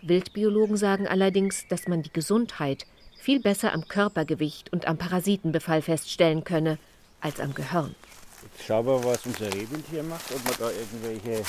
Wildbiologen 0.00 0.76
sagen 0.76 1.06
allerdings, 1.06 1.68
dass 1.68 1.86
man 1.86 2.02
die 2.02 2.12
Gesundheit 2.12 2.86
viel 3.20 3.40
besser 3.40 3.72
am 3.72 3.86
Körpergewicht 3.86 4.72
und 4.72 4.86
am 4.88 4.98
Parasitenbefall 4.98 5.80
feststellen 5.82 6.42
könne 6.42 6.78
als 7.20 7.38
am 7.38 7.54
Gehirn. 7.54 7.94
Jetzt 8.42 8.66
schauen 8.66 8.86
wir, 8.86 9.04
was 9.04 9.24
unser 9.26 9.46
Rehwild 9.54 9.84
hier 9.90 10.02
macht, 10.02 10.32
ob 10.34 10.44
wir 10.44 10.66
da 10.66 10.72
irgendwelche 10.72 11.44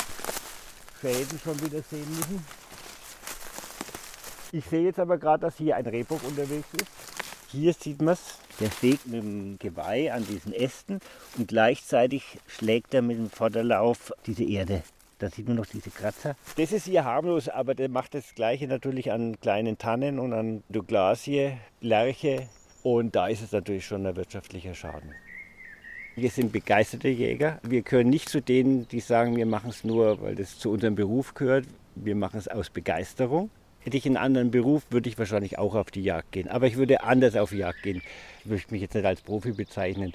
Fäden 1.02 1.40
schon 1.44 1.60
wieder 1.62 1.82
sehen 1.82 2.08
müssen. 2.16 2.63
Ich 4.54 4.66
sehe 4.66 4.84
jetzt 4.84 5.00
aber 5.00 5.18
gerade, 5.18 5.42
dass 5.42 5.58
hier 5.58 5.76
ein 5.78 5.88
Rehbock 5.88 6.24
unterwegs 6.24 6.68
ist. 6.76 6.86
Hier 7.50 7.74
sieht 7.74 8.04
man 8.04 8.14
es. 8.14 8.38
Der 8.60 8.70
steht 8.70 9.08
mit 9.08 9.24
dem 9.24 9.58
Geweih 9.58 10.14
an 10.14 10.28
diesen 10.28 10.54
Ästen 10.54 11.00
und 11.40 11.48
gleichzeitig 11.48 12.38
schlägt 12.46 12.94
er 12.94 13.02
mit 13.02 13.18
dem 13.18 13.32
Vorderlauf 13.32 14.14
diese 14.28 14.44
Erde. 14.44 14.84
Da 15.18 15.32
sieht 15.32 15.48
man 15.48 15.58
noch 15.58 15.66
diese 15.66 15.90
Kratzer. 15.90 16.36
Das 16.56 16.72
ist 16.72 16.86
hier 16.86 17.04
harmlos, 17.04 17.50
aber 17.50 17.74
der 17.74 17.90
macht 17.90 18.14
das 18.14 18.36
Gleiche 18.36 18.68
natürlich 18.68 19.12
an 19.12 19.40
kleinen 19.42 19.80
Tannen 19.80 20.20
und 20.20 20.34
an 20.34 20.62
Douglasie, 20.70 21.54
Lerche. 21.82 22.48
Und 22.84 23.16
da 23.16 23.30
ist 23.30 23.42
es 23.42 23.54
natürlich 23.54 23.88
schon 23.88 24.06
ein 24.06 24.16
wirtschaftlicher 24.16 24.76
Schaden. 24.76 25.16
Wir 26.16 26.30
sind 26.30 26.52
begeisterte 26.52 27.10
Jäger. 27.10 27.60
Wir 27.64 27.82
gehören 27.82 28.10
nicht 28.10 28.30
zu 28.30 28.40
denen, 28.40 28.88
die 28.90 29.00
sagen, 29.00 29.36
wir 29.36 29.48
machen 29.48 29.72
es 29.72 29.84
nur, 29.84 30.22
weil 30.22 30.36
das 30.36 30.60
zu 30.60 30.70
unserem 30.70 30.94
Beruf 30.94 31.34
gehört. 31.34 31.66
Wir 31.96 32.16
machen 32.16 32.38
es 32.38 32.48
aus 32.48 32.70
Begeisterung. 32.70 33.50
Hätte 33.84 33.98
ich 33.98 34.06
einen 34.06 34.18
anderen 34.18 34.52
Beruf, 34.52 34.84
würde 34.90 35.10
ich 35.10 35.18
wahrscheinlich 35.18 35.60
auch 35.60 35.76
auf 35.76 35.92
die 35.92 36.04
Jagd 36.04 36.32
gehen. 36.32 36.48
Aber 36.48 36.68
ich 36.68 36.78
würde 36.78 37.04
anders 37.04 37.36
auf 37.36 37.50
die 37.50 37.58
Jagd 37.58 37.84
gehen. 37.84 38.02
Ich 38.40 38.46
möchte 38.46 38.74
mich 38.74 38.82
jetzt 38.82 38.96
nicht 38.96 39.06
als 39.06 39.22
Profi 39.22 39.52
bezeichnen. 39.52 40.14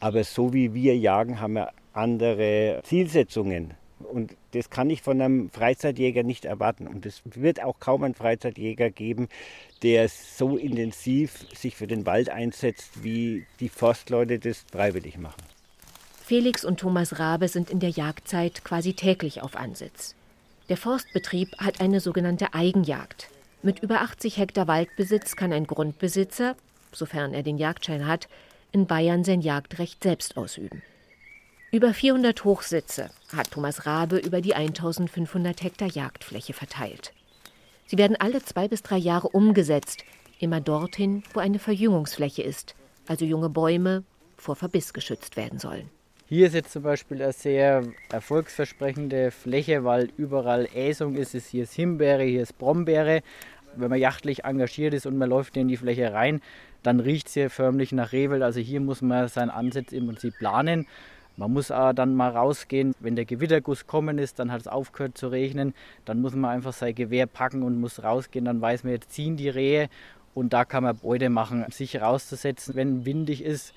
Aber 0.00 0.24
so 0.24 0.52
wie 0.52 0.72
wir 0.72 0.96
jagen, 0.96 1.40
haben 1.40 1.54
wir 1.54 1.72
andere 1.92 2.80
Zielsetzungen. 2.84 3.74
Und 3.98 4.34
das 4.52 4.70
kann 4.70 4.88
ich 4.88 5.02
von 5.02 5.20
einem 5.20 5.50
Freizeitjäger 5.50 6.22
nicht 6.22 6.46
erwarten. 6.46 6.86
Und 6.86 7.04
es 7.04 7.22
wird 7.24 7.62
auch 7.62 7.78
kaum 7.78 8.02
einen 8.04 8.14
Freizeitjäger 8.14 8.90
geben, 8.90 9.28
der 9.82 10.08
so 10.08 10.56
intensiv 10.56 11.46
sich 11.54 11.76
für 11.76 11.86
den 11.86 12.06
Wald 12.06 12.30
einsetzt, 12.30 13.02
wie 13.02 13.44
die 13.60 13.68
Forstleute 13.68 14.38
das 14.38 14.64
freiwillig 14.72 15.18
machen. 15.18 15.42
Felix 16.24 16.64
und 16.64 16.80
Thomas 16.80 17.18
Rabe 17.18 17.48
sind 17.48 17.70
in 17.70 17.80
der 17.80 17.90
Jagdzeit 17.90 18.64
quasi 18.64 18.94
täglich 18.94 19.42
auf 19.42 19.56
Ansitz. 19.56 20.14
Der 20.70 20.76
Forstbetrieb 20.76 21.58
hat 21.58 21.80
eine 21.80 21.98
sogenannte 21.98 22.54
Eigenjagd. 22.54 23.28
Mit 23.60 23.80
über 23.80 24.02
80 24.02 24.36
Hektar 24.36 24.68
Waldbesitz 24.68 25.34
kann 25.34 25.52
ein 25.52 25.66
Grundbesitzer, 25.66 26.54
sofern 26.92 27.34
er 27.34 27.42
den 27.42 27.58
Jagdschein 27.58 28.06
hat, 28.06 28.28
in 28.70 28.86
Bayern 28.86 29.24
sein 29.24 29.40
Jagdrecht 29.40 30.00
selbst 30.04 30.36
ausüben. 30.36 30.80
Über 31.72 31.92
400 31.92 32.44
Hochsitze 32.44 33.10
hat 33.36 33.50
Thomas 33.50 33.84
Rabe 33.84 34.18
über 34.18 34.40
die 34.40 34.54
1500 34.54 35.60
Hektar 35.60 35.88
Jagdfläche 35.88 36.52
verteilt. 36.52 37.12
Sie 37.88 37.98
werden 37.98 38.16
alle 38.20 38.40
zwei 38.40 38.68
bis 38.68 38.84
drei 38.84 38.96
Jahre 38.96 39.30
umgesetzt, 39.30 40.04
immer 40.38 40.60
dorthin, 40.60 41.24
wo 41.34 41.40
eine 41.40 41.58
Verjüngungsfläche 41.58 42.42
ist, 42.42 42.76
also 43.08 43.24
junge 43.24 43.50
Bäume 43.50 44.04
vor 44.36 44.54
Verbiss 44.54 44.92
geschützt 44.92 45.36
werden 45.36 45.58
sollen. 45.58 45.90
Hier 46.30 46.46
ist 46.46 46.54
jetzt 46.54 46.70
zum 46.70 46.84
Beispiel 46.84 47.20
eine 47.20 47.32
sehr 47.32 47.82
erfolgsversprechende 48.12 49.32
Fläche, 49.32 49.82
weil 49.82 50.10
überall 50.16 50.68
Äsung 50.76 51.16
ist. 51.16 51.34
Hier 51.48 51.64
ist 51.64 51.72
Himbeere, 51.72 52.22
hier 52.22 52.42
ist 52.42 52.56
Brombeere. 52.56 53.22
Wenn 53.74 53.90
man 53.90 53.98
jachtlich 53.98 54.44
engagiert 54.44 54.94
ist 54.94 55.06
und 55.06 55.18
man 55.18 55.28
läuft 55.28 55.56
in 55.56 55.66
die 55.66 55.76
Fläche 55.76 56.12
rein, 56.12 56.40
dann 56.84 57.00
riecht 57.00 57.26
es 57.26 57.34
hier 57.34 57.50
förmlich 57.50 57.90
nach 57.90 58.12
Rehwild. 58.12 58.44
Also 58.44 58.60
hier 58.60 58.80
muss 58.80 59.02
man 59.02 59.26
seinen 59.26 59.50
Ansatz 59.50 59.90
im 59.90 60.06
Prinzip 60.06 60.38
planen. 60.38 60.86
Man 61.36 61.52
muss 61.52 61.72
auch 61.72 61.92
dann 61.94 62.14
mal 62.14 62.30
rausgehen, 62.30 62.94
wenn 63.00 63.16
der 63.16 63.24
Gewitterguss 63.24 63.88
kommen 63.88 64.18
ist, 64.18 64.38
dann 64.38 64.52
hat 64.52 64.60
es 64.60 64.68
aufgehört 64.68 65.18
zu 65.18 65.26
regnen, 65.32 65.74
dann 66.04 66.20
muss 66.20 66.36
man 66.36 66.52
einfach 66.52 66.72
sein 66.72 66.94
Gewehr 66.94 67.26
packen 67.26 67.64
und 67.64 67.80
muss 67.80 68.04
rausgehen, 68.04 68.44
dann 68.44 68.60
weiß 68.60 68.84
man, 68.84 68.92
jetzt 68.92 69.10
ziehen 69.10 69.36
die 69.36 69.48
Rehe 69.48 69.88
und 70.34 70.52
da 70.52 70.64
kann 70.64 70.84
man 70.84 70.96
Beute 70.96 71.28
machen. 71.28 71.64
Sich 71.72 72.00
rauszusetzen, 72.00 72.76
wenn 72.76 73.04
windig 73.04 73.42
ist, 73.42 73.74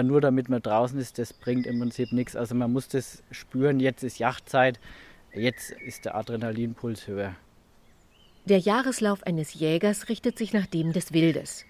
nur 0.00 0.20
damit 0.20 0.48
man 0.48 0.62
draußen 0.62 0.98
ist, 0.98 1.18
das 1.18 1.32
bringt 1.34 1.66
im 1.66 1.78
Prinzip 1.78 2.12
nichts. 2.12 2.34
Also 2.34 2.54
man 2.54 2.72
muss 2.72 2.88
das 2.88 3.22
spüren, 3.30 3.78
jetzt 3.78 4.02
ist 4.02 4.18
Jagdzeit, 4.18 4.80
jetzt 5.34 5.72
ist 5.72 6.06
der 6.06 6.14
Adrenalinpuls 6.14 7.06
höher. 7.06 7.34
Der 8.46 8.58
Jahreslauf 8.58 9.22
eines 9.24 9.54
Jägers 9.54 10.08
richtet 10.08 10.38
sich 10.38 10.52
nach 10.52 10.66
dem 10.66 10.92
des 10.92 11.12
Wildes. 11.12 11.64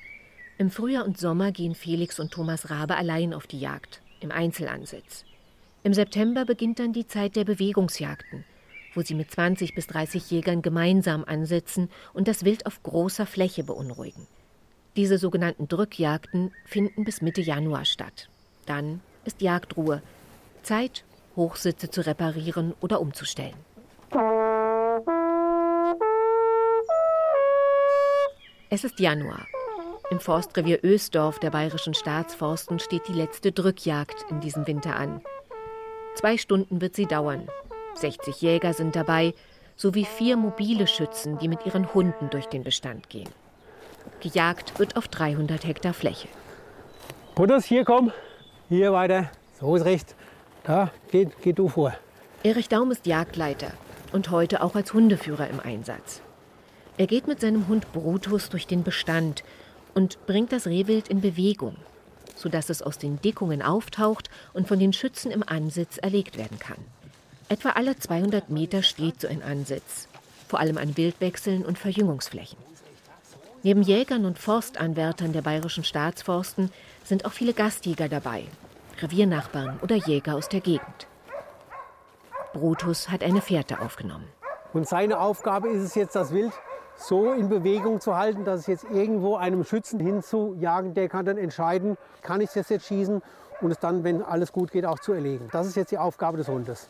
Im 0.57 0.71
Frühjahr 0.71 1.05
und 1.05 1.19
Sommer 1.19 1.51
gehen 1.51 1.75
Felix 1.75 2.21
und 2.21 2.31
Thomas 2.31 2.71
Rabe 2.71 2.97
allein 2.97 3.35
auf 3.35 3.47
die 3.47 3.59
Jagd, 3.59 4.01
im 4.21 4.31
Einzelansitz. 4.31 5.25
Im 5.83 5.93
September 5.93 6.45
beginnt 6.45 6.79
dann 6.79 6.93
die 6.93 7.07
Zeit 7.07 7.35
der 7.35 7.45
Bewegungsjagden, 7.45 8.45
wo 8.95 9.03
sie 9.03 9.15
mit 9.15 9.31
20 9.31 9.75
bis 9.75 9.89
30 9.89 10.31
Jägern 10.31 10.63
gemeinsam 10.63 11.25
ansetzen 11.25 11.91
und 12.15 12.29
das 12.29 12.45
Wild 12.45 12.67
auf 12.67 12.83
großer 12.85 13.27
Fläche 13.27 13.65
beunruhigen. 13.65 14.29
Diese 14.97 15.17
sogenannten 15.17 15.69
Drückjagden 15.69 16.53
finden 16.67 17.05
bis 17.05 17.23
Mitte 17.23 17.41
Januar 17.41 17.87
statt. 17.87 18.29
Dann 18.67 19.01
ist 19.25 19.41
Jagdruhe. 19.41 20.03
Zeit, 20.63 21.05
Hochsitze 21.35 21.91
zu 21.91 22.07
reparieren 22.07 22.75
oder 22.81 23.01
umzustellen. 23.01 23.55
Es 28.69 28.85
ist 28.85 29.01
Januar. 29.01 29.47
Im 30.11 30.21
Forstrevier 30.21 30.85
Ösdorf 30.85 31.39
der 31.39 31.51
Bayerischen 31.51 31.95
Staatsforsten 31.95 32.79
steht 32.79 33.09
die 33.09 33.15
letzte 33.15 33.51
Drückjagd 33.51 34.27
in 34.29 34.41
diesem 34.41 34.67
Winter 34.67 34.97
an. 34.97 35.23
Zwei 36.17 36.37
Stunden 36.37 36.83
wird 36.83 36.95
sie 36.95 37.07
dauern. 37.07 37.49
60 37.95 38.43
Jäger 38.43 38.75
sind 38.75 38.95
dabei, 38.95 39.33
sowie 39.75 40.05
vier 40.05 40.37
mobile 40.37 40.87
Schützen, 40.87 41.39
die 41.39 41.49
mit 41.49 41.65
ihren 41.65 41.95
Hunden 41.95 42.29
durch 42.29 42.47
den 42.47 42.63
Bestand 42.63 43.09
gehen. 43.09 43.31
Gejagt 44.21 44.79
wird 44.79 44.97
auf 44.97 45.09
300 45.09 45.65
Hektar 45.65 45.95
Fläche. 45.95 46.29
Butters, 47.35 47.65
hier 47.65 47.85
komm. 47.85 48.13
Hier 48.69 48.93
weiter. 48.93 49.31
So 49.61 49.75
ist 49.77 49.85
recht. 49.85 50.15
Da, 50.65 50.91
geh, 51.11 51.29
geh 51.43 51.53
du 51.53 51.69
vor. 51.69 51.95
Erich 52.45 52.69
Daum 52.69 52.91
ist 52.91 53.07
Jagdleiter 53.07 53.73
und 54.13 54.31
heute 54.31 54.63
auch 54.63 54.75
als 54.75 54.93
Hundeführer 54.93 55.49
im 55.49 55.61
Einsatz. 55.61 56.21
Er 56.99 57.07
geht 57.07 57.27
mit 57.27 57.41
seinem 57.41 57.69
Hund 57.69 57.93
Brutus 57.93 58.49
durch 58.49 58.67
den 58.67 58.83
Bestand 58.83 59.43
und 59.95 60.25
bringt 60.27 60.53
das 60.53 60.67
Rehwild 60.67 61.09
in 61.09 61.21
Bewegung, 61.21 61.77
sodass 62.37 62.71
es 62.71 62.83
aus 62.83 62.99
den 62.99 63.21
Dickungen 63.21 63.63
auftaucht 63.63 64.31
und 64.53 64.69
von 64.69 64.79
den 64.79 64.93
Schützen 64.93 65.31
im 65.31 65.43
Ansitz 65.47 65.97
erlegt 65.97 66.37
werden 66.37 66.59
kann. 66.59 66.79
Etwa 67.49 67.71
alle 67.71 67.97
200 67.97 68.51
Meter 68.51 68.83
steht 68.83 69.21
so 69.21 69.29
ein 69.29 69.43
Ansitz, 69.43 70.09
vor 70.49 70.61
allem 70.61 70.79
an 70.79 70.97
Wildwechseln 70.97 71.65
und 71.65 71.79
Verjüngungsflächen. 71.79 72.59
Neben 73.65 73.83
Jägern 73.83 74.25
und 74.25 74.41
Forstanwärtern 74.41 75.33
der 75.33 75.43
bayerischen 75.43 75.85
Staatsforsten 75.85 76.73
sind 77.05 77.25
auch 77.25 77.33
viele 77.33 77.53
Gastjäger 77.53 78.09
dabei, 78.09 78.45
Reviernachbarn 79.01 79.79
oder 79.83 79.95
Jäger 79.95 80.35
aus 80.35 80.49
der 80.49 80.61
Gegend. 80.61 81.07
Brutus 82.53 83.09
hat 83.09 83.23
eine 83.23 83.41
Fährte 83.41 83.81
aufgenommen. 83.81 84.27
Und 84.73 84.89
seine 84.89 85.21
Aufgabe 85.21 85.69
ist 85.69 85.83
es 85.83 85.95
jetzt, 85.95 86.17
das 86.17 86.33
Wild 86.33 86.53
so 86.97 87.33
in 87.33 87.49
Bewegung 87.49 88.01
zu 88.01 88.17
halten, 88.17 88.45
dass 88.45 88.61
es 88.61 88.67
jetzt 88.67 88.85
irgendwo 88.85 89.37
einem 89.37 89.65
Schützen 89.65 90.01
hinzujagen, 90.01 90.95
der 90.95 91.09
kann 91.09 91.25
dann 91.25 91.39
entscheiden, 91.39 91.97
kann 92.23 92.41
ich 92.41 92.51
das 92.51 92.69
jetzt 92.69 92.87
schießen 92.87 93.23
und 93.61 93.71
es 93.71 93.79
dann, 93.79 94.03
wenn 94.03 94.23
alles 94.23 94.51
gut 94.53 94.73
geht, 94.73 94.85
auch 94.85 94.99
zu 94.99 95.13
erlegen. 95.13 95.49
Das 95.53 95.69
ist 95.69 95.77
jetzt 95.77 95.93
die 95.93 95.99
Aufgabe 95.99 96.37
des 96.37 96.49
Hundes. 96.49 96.89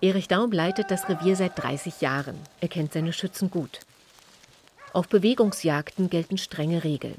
Erich 0.00 0.28
Daum 0.28 0.50
leitet 0.50 0.90
das 0.90 1.08
Revier 1.10 1.36
seit 1.36 1.62
30 1.62 2.00
Jahren. 2.00 2.36
Er 2.60 2.68
kennt 2.68 2.94
seine 2.94 3.12
Schützen 3.12 3.50
gut. 3.50 3.80
Auf 4.92 5.08
Bewegungsjagden 5.08 6.10
gelten 6.10 6.38
strenge 6.38 6.84
Regeln. 6.84 7.18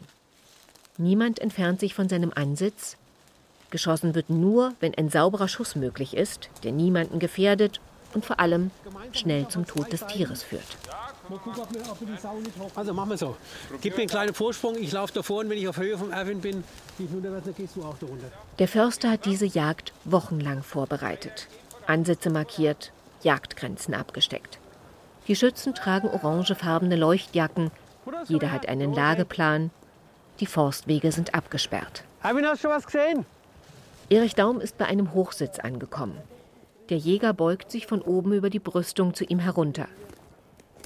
Niemand 0.98 1.40
entfernt 1.40 1.80
sich 1.80 1.94
von 1.94 2.10
seinem 2.10 2.34
Ansitz. 2.34 2.98
Geschossen 3.70 4.16
wird 4.16 4.30
nur, 4.30 4.74
wenn 4.80 4.96
ein 4.96 5.10
sauberer 5.10 5.48
Schuss 5.48 5.76
möglich 5.76 6.16
ist, 6.16 6.50
der 6.64 6.72
niemanden 6.72 7.20
gefährdet 7.20 7.80
und 8.14 8.26
vor 8.26 8.40
allem 8.40 8.72
schnell 9.12 9.48
zum 9.48 9.66
Tod 9.68 9.94
des 9.94 10.06
Tieres 10.08 10.44
führt. 10.44 10.78
Also 12.76 12.94
machen 12.94 13.10
wir 13.12 13.18
so. 13.18 13.38
Gib 13.82 13.94
mir 13.94 14.02
einen 14.02 14.10
kleinen 14.10 14.34
Vorsprung, 14.34 14.76
ich 14.78 14.92
laufe 14.92 15.14
da 15.14 15.22
vorne, 15.22 15.50
wenn 15.50 15.60
ich 15.60 15.68
auf 15.68 15.78
Höhe 15.78 15.98
vom 15.98 16.12
Erwin 16.12 16.42
bin, 16.42 16.64
gehst 16.98 17.76
du 17.76 17.84
auch 17.84 17.96
da 18.00 18.08
runter. 18.08 18.32
Der 18.58 18.68
Förster 18.68 19.12
hat 19.12 19.26
diese 19.26 19.46
Jagd 19.46 19.94
wochenlang 20.06 20.64
vorbereitet. 20.64 21.48
Ansätze 21.86 22.32
markiert, 22.32 22.92
Jagdgrenzen 23.22 23.94
abgesteckt. 23.94 24.59
Die 25.30 25.36
Schützen 25.36 25.76
tragen 25.76 26.10
orangefarbene 26.10 26.96
Leuchtjacken. 26.96 27.70
Jeder 28.28 28.52
hat 28.52 28.68
einen 28.68 28.96
Lageplan. 28.96 29.70
Die 30.40 30.48
Forstwege 30.48 31.12
sind 31.12 31.36
abgesperrt. 31.36 32.04
Erwin, 32.24 32.46
hast 32.48 32.64
du 32.64 32.68
schon 32.68 32.76
was 32.76 32.88
gesehen? 32.88 33.26
Erich 34.10 34.34
Daum 34.34 34.60
ist 34.60 34.80
bei 34.80 34.86
einem 34.86 35.14
Hochsitz 35.14 35.60
angekommen. 35.60 36.18
Der 36.90 36.98
Jäger 36.98 37.34
beugt 37.34 37.70
sich 37.70 37.86
von 37.86 38.02
oben 38.02 38.34
über 38.34 38.50
die 38.50 38.58
Brüstung 38.58 39.14
zu 39.14 39.24
ihm 39.24 39.38
herunter. 39.38 39.88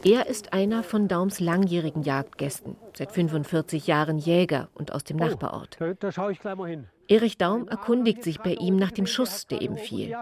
Er 0.03 0.27
ist 0.27 0.51
einer 0.51 0.83
von 0.83 1.07
Daums 1.07 1.39
langjährigen 1.39 2.03
Jagdgästen, 2.03 2.75
seit 2.97 3.13
45 3.13 3.87
Jahren 3.87 4.17
Jäger 4.17 4.67
und 4.73 4.91
aus 4.91 5.05
dem 5.05 5.15
Nachbarort. 5.15 5.77
Da, 5.79 5.93
da 5.93 6.11
schaue 6.11 6.33
ich 6.33 6.41
gleich 6.41 6.57
mal 6.57 6.69
hin. 6.69 6.89
Erich 7.09 7.37
Daum 7.37 7.67
erkundigt 7.67 8.23
sich 8.23 8.39
bei 8.39 8.53
ihm 8.53 8.77
nach 8.77 8.91
dem 8.91 9.05
Schuss, 9.05 9.45
der 9.47 9.61
eben 9.61 9.77
fiel. 9.77 10.15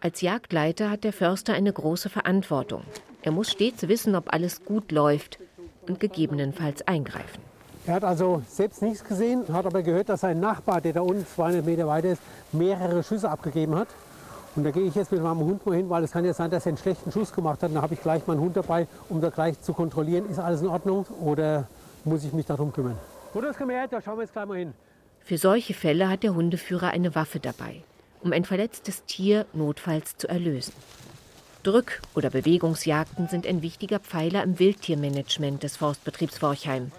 Als 0.00 0.20
Jagdleiter 0.20 0.90
hat 0.90 1.02
der 1.02 1.12
Förster 1.12 1.52
eine 1.52 1.72
große 1.72 2.08
Verantwortung. 2.08 2.82
Er 3.22 3.32
muss 3.32 3.50
stets 3.50 3.88
wissen, 3.88 4.14
ob 4.14 4.32
alles 4.32 4.64
gut 4.64 4.92
läuft 4.92 5.38
und 5.88 5.98
gegebenenfalls 5.98 6.86
eingreifen. 6.86 7.42
Er 7.86 7.94
hat 7.94 8.04
also 8.04 8.42
selbst 8.46 8.82
nichts 8.82 9.02
gesehen, 9.02 9.44
hat 9.52 9.66
aber 9.66 9.82
gehört, 9.82 10.10
dass 10.10 10.20
sein 10.20 10.38
Nachbar, 10.38 10.80
der 10.80 10.92
da 10.92 11.00
unten 11.00 11.26
200 11.26 11.64
Meter 11.64 11.86
weiter 11.88 12.10
ist, 12.10 12.22
mehrere 12.52 13.02
Schüsse 13.02 13.28
abgegeben 13.28 13.74
hat. 13.74 13.88
Und 14.54 14.64
da 14.64 14.70
gehe 14.70 14.84
ich 14.84 14.94
jetzt 14.94 15.10
mit 15.10 15.22
meinem 15.22 15.40
Hund 15.40 15.64
mal 15.66 15.74
hin, 15.74 15.88
weil 15.88 16.04
es 16.04 16.12
kann 16.12 16.24
ja 16.24 16.34
sein, 16.34 16.50
dass 16.50 16.66
er 16.66 16.70
einen 16.70 16.78
schlechten 16.78 17.10
Schuss 17.10 17.32
gemacht 17.32 17.62
hat. 17.62 17.70
Und 17.70 17.76
da 17.76 17.82
habe 17.82 17.94
ich 17.94 18.02
gleich 18.02 18.26
meinen 18.26 18.40
Hund 18.40 18.56
dabei, 18.56 18.86
um 19.08 19.20
da 19.20 19.30
gleich 19.30 19.60
zu 19.60 19.72
kontrollieren, 19.72 20.28
ist 20.30 20.38
alles 20.38 20.60
in 20.60 20.68
Ordnung 20.68 21.06
oder 21.20 21.66
muss 22.04 22.24
ich 22.24 22.32
mich 22.32 22.46
darum 22.46 22.72
kümmern. 22.72 22.96
Bruder, 23.32 23.52
komm 23.56 23.70
her, 23.70 23.88
da 23.88 24.00
schauen 24.00 24.16
wir 24.18 24.22
jetzt 24.22 24.32
gleich 24.32 24.46
mal 24.46 24.58
hin. 24.58 24.74
Für 25.28 25.36
solche 25.36 25.74
Fälle 25.74 26.08
hat 26.08 26.22
der 26.22 26.34
Hundeführer 26.34 26.88
eine 26.88 27.14
Waffe 27.14 27.38
dabei, 27.38 27.82
um 28.22 28.32
ein 28.32 28.46
verletztes 28.46 29.04
Tier 29.04 29.44
notfalls 29.52 30.16
zu 30.16 30.26
erlösen. 30.26 30.72
Drück- 31.62 32.00
oder 32.14 32.30
Bewegungsjagden 32.30 33.28
sind 33.28 33.46
ein 33.46 33.60
wichtiger 33.60 33.98
Pfeiler 33.98 34.42
im 34.42 34.58
Wildtiermanagement 34.58 35.62
des 35.62 35.76
Forstbetriebs 35.76 36.38
Forchheim. 36.38 36.92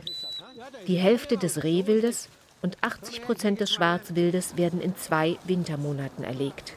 Die 0.85 0.97
Hälfte 0.97 1.37
des 1.37 1.63
Rehwildes 1.63 2.29
und 2.61 2.77
80 2.81 3.23
Prozent 3.23 3.61
des 3.61 3.71
Schwarzwildes 3.71 4.57
werden 4.57 4.79
in 4.79 4.95
zwei 4.95 5.39
Wintermonaten 5.45 6.23
erlegt. 6.23 6.73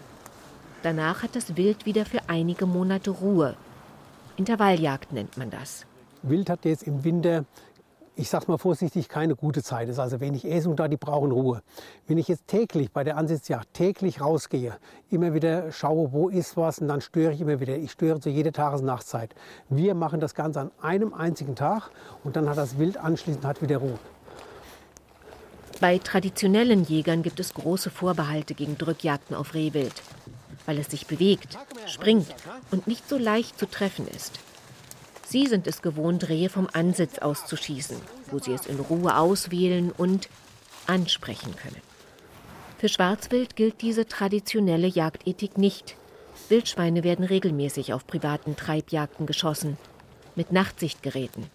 Danach 0.83 1.23
hat 1.23 1.37
das 1.37 1.59
Wild 1.59 1.85
wieder 1.85 2.07
für 2.07 2.31
einige 2.31 2.65
Monate 2.65 3.11
Ruhe. 3.11 3.57
Intervalljagd 4.39 5.13
nennt 5.13 5.37
man 5.37 5.51
das. 5.51 5.85
Wild 6.23 6.49
hat 6.49 6.65
jetzt 6.65 6.85
im 6.85 7.05
Winter, 7.05 7.45
ich 8.15 8.29
sage 8.29 8.45
mal 8.49 8.59
vorsichtig, 8.59 9.09
keine 9.09 9.35
gute 9.37 9.63
Zeit. 9.63 9.89
Ist 9.89 9.99
also 9.99 10.21
wenig 10.21 10.45
Essen 10.45 10.71
und 10.71 10.81
da, 10.81 10.89
die 10.89 10.97
brauchen 10.97 11.33
Ruhe. 11.33 11.63
Wenn 12.07 12.19
ich 12.19 12.29
jetzt 12.29 12.47
täglich 12.47 12.91
bei 12.93 13.05
der 13.05 13.17
Ansitzjagd 13.17 13.73
täglich 13.73 14.21
rausgehe, 14.21 14.77
immer 15.11 15.35
wieder 15.35 15.73
schaue, 15.73 16.13
wo 16.13 16.29
ist 16.29 16.57
was 16.57 16.79
und 16.79 16.89
dann 16.89 17.01
störe 17.01 17.33
ich 17.33 17.41
immer 17.41 17.61
wieder. 17.61 17.77
Ich 17.77 17.93
störe 17.93 18.21
zu 18.21 18.29
jeder 18.29 18.53
Tages- 18.53 18.81
und 18.81 18.87
Nachtzeit. 18.87 19.35
Wir 19.69 19.95
machen 19.95 20.21
das 20.21 20.35
Ganze 20.35 20.61
an 20.61 20.71
einem 20.81 21.15
einzigen 21.15 21.55
Tag 21.55 21.91
und 22.23 22.37
dann 22.37 22.49
hat 22.49 22.59
das 22.59 22.79
Wild 22.79 22.99
anschließend 22.99 23.45
hat 23.45 23.63
wieder 23.63 23.79
Ruhe. 23.79 23.99
Bei 25.81 25.99
traditionellen 25.99 26.85
Jägern 26.85 27.23
gibt 27.23 27.41
es 27.41 27.55
große 27.55 27.91
Vorbehalte 27.91 28.55
gegen 28.55 28.79
Drückjagden 28.79 29.35
auf 29.35 29.55
Rehwild 29.55 30.03
weil 30.67 30.79
es 30.79 30.89
sich 30.89 31.07
bewegt, 31.07 31.59
springt 31.87 32.29
und 32.71 32.87
nicht 32.87 33.09
so 33.09 33.19
leicht 33.19 33.59
zu 33.59 33.67
treffen 33.67 34.07
ist. 34.09 34.39
Sie 35.33 35.47
sind 35.47 35.67
es 35.67 35.81
gewohnt, 35.81 36.29
Rehe 36.29 36.51
vom 36.51 36.69
Ansitz 36.75 37.19
aus 37.21 37.47
zu 37.47 37.57
schießen, 37.57 37.97
wo 38.31 38.39
sie 38.39 38.53
es 38.53 38.67
in 38.67 38.79
Ruhe 38.79 39.17
auswählen 39.17 39.91
und 39.91 40.29
ansprechen 40.87 41.57
können. 41.57 41.81
Für 42.77 42.91
Schwarzwild 42.91 43.57
gilt 43.57 43.81
diese 43.81 44.07
traditionelle 44.07 44.89
Jagdethik 44.89 45.57
nicht. 45.57 45.97
Wildschweine 46.51 47.03
werden 47.03 47.25
regelmäßig 47.25 47.95
auf 47.95 48.07
privaten 48.07 48.57
Treibjagden 48.57 49.25
geschossen, 49.25 49.79
mit 50.35 50.53
Nachtsichtgeräten, 50.53 51.47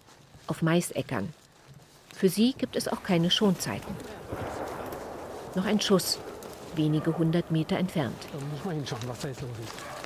auf 0.48 0.60
Maisäckern. 0.60 1.32
Für 2.12 2.28
sie 2.28 2.54
gibt 2.54 2.74
es 2.74 2.88
auch 2.88 3.04
keine 3.04 3.30
Schonzeiten. 3.30 3.94
Noch 5.54 5.66
ein 5.66 5.80
Schuss, 5.80 6.18
wenige 6.74 7.16
hundert 7.16 7.52
Meter 7.52 7.76
entfernt. 7.76 8.26
Da 8.32 8.44
muss 8.44 8.64
man 8.64 8.74
hinschauen, 8.74 9.02
was 9.06 9.20
da 9.20 9.28
jetzt 9.28 9.40
los 9.40 9.50
ist. 9.62 9.97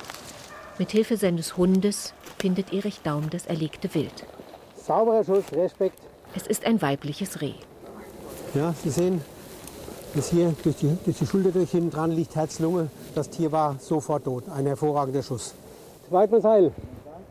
Mit 0.79 0.91
Hilfe 0.91 1.17
seines 1.17 1.55
Hundes 1.55 2.13
findet 2.39 2.73
Erich 2.73 3.01
Daum 3.03 3.29
das 3.29 3.45
erlegte 3.45 3.93
Wild. 3.93 4.25
Sauberer 4.75 5.23
Schuss, 5.23 5.43
Respekt. 5.51 5.99
Es 6.35 6.47
ist 6.47 6.65
ein 6.65 6.81
weibliches 6.81 7.41
Reh. 7.41 7.53
Ja, 8.55 8.73
Sie 8.83 8.89
sehen, 8.89 9.21
das 10.15 10.31
hier 10.31 10.53
durch 10.63 10.77
die, 10.77 10.97
durch 11.05 11.17
die 11.19 11.27
Schulter 11.27 11.51
durch 11.51 11.69
hinten 11.69 11.91
dran 11.91 12.11
liegt 12.11 12.35
Herz-Lunge. 12.35 12.89
Das 13.13 13.29
Tier 13.29 13.51
war 13.51 13.77
sofort 13.79 14.23
tot. 14.23 14.45
Ein 14.49 14.65
hervorragender 14.65 15.21
Schuss. 15.21 15.53
Weiter 16.09 16.41
Seil. 16.41 16.71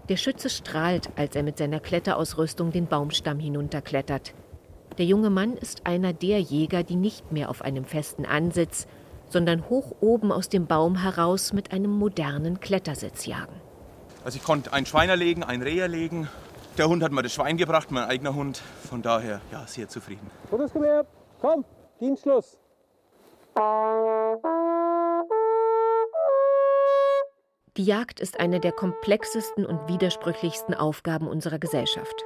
Der 0.09 0.17
Schütze 0.17 0.49
strahlt, 0.49 1.11
als 1.17 1.35
er 1.35 1.43
mit 1.43 1.59
seiner 1.59 1.81
Kletterausrüstung 1.81 2.71
den 2.71 2.87
Baumstamm 2.87 3.41
hinunterklettert. 3.41 4.35
Der 4.99 5.05
junge 5.05 5.31
Mann 5.31 5.57
ist 5.57 5.85
einer 5.85 6.13
der 6.13 6.41
Jäger, 6.41 6.85
die 6.85 6.97
nicht 6.97 7.33
mehr 7.33 7.51
auf 7.51 7.63
einem 7.63 7.85
festen 7.85 8.25
Ansitz, 8.25 8.87
sondern 9.33 9.69
hoch 9.69 9.97
oben 10.01 10.31
aus 10.31 10.49
dem 10.49 10.67
Baum 10.67 10.97
heraus 10.97 11.53
mit 11.53 11.73
einem 11.73 11.91
modernen 11.91 12.61
Klettersitz 12.61 13.27
jagen. 13.27 13.61
Also 14.25 14.37
ich 14.37 14.45
konnte 14.45 14.73
ein 14.73 14.87
Schwein 14.87 15.09
erlegen, 15.09 15.43
ein 15.43 15.63
Reh 15.63 15.79
erlegen. 15.79 16.29
Der 16.79 16.89
Hund 16.89 17.03
hat 17.03 17.13
mir 17.13 17.23
das 17.23 17.33
Schwein 17.33 17.57
gebracht, 17.57 17.91
mein 17.91 18.05
eigener 18.05 18.35
Hund. 18.35 18.63
Von 18.89 19.03
daher, 19.03 19.41
ja, 19.51 19.67
sehr 19.67 19.89
zufrieden. 19.89 20.31
Todesgewehr, 20.49 21.05
komm, 21.41 21.65
Dienstschluss. 22.01 22.59
Die 27.77 27.85
Jagd 27.85 28.21
ist 28.21 28.39
eine 28.39 28.61
der 28.61 28.73
komplexesten 28.73 29.67
und 29.67 29.89
widersprüchlichsten 29.89 30.75
Aufgaben 30.75 31.27
unserer 31.27 31.59
Gesellschaft. 31.59 32.25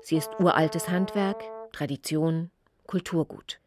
Sie 0.00 0.16
ist 0.16 0.30
uraltes 0.40 0.88
Handwerk, 0.88 1.42
Tradition, 1.72 2.50
Kulturgut. 2.86 3.60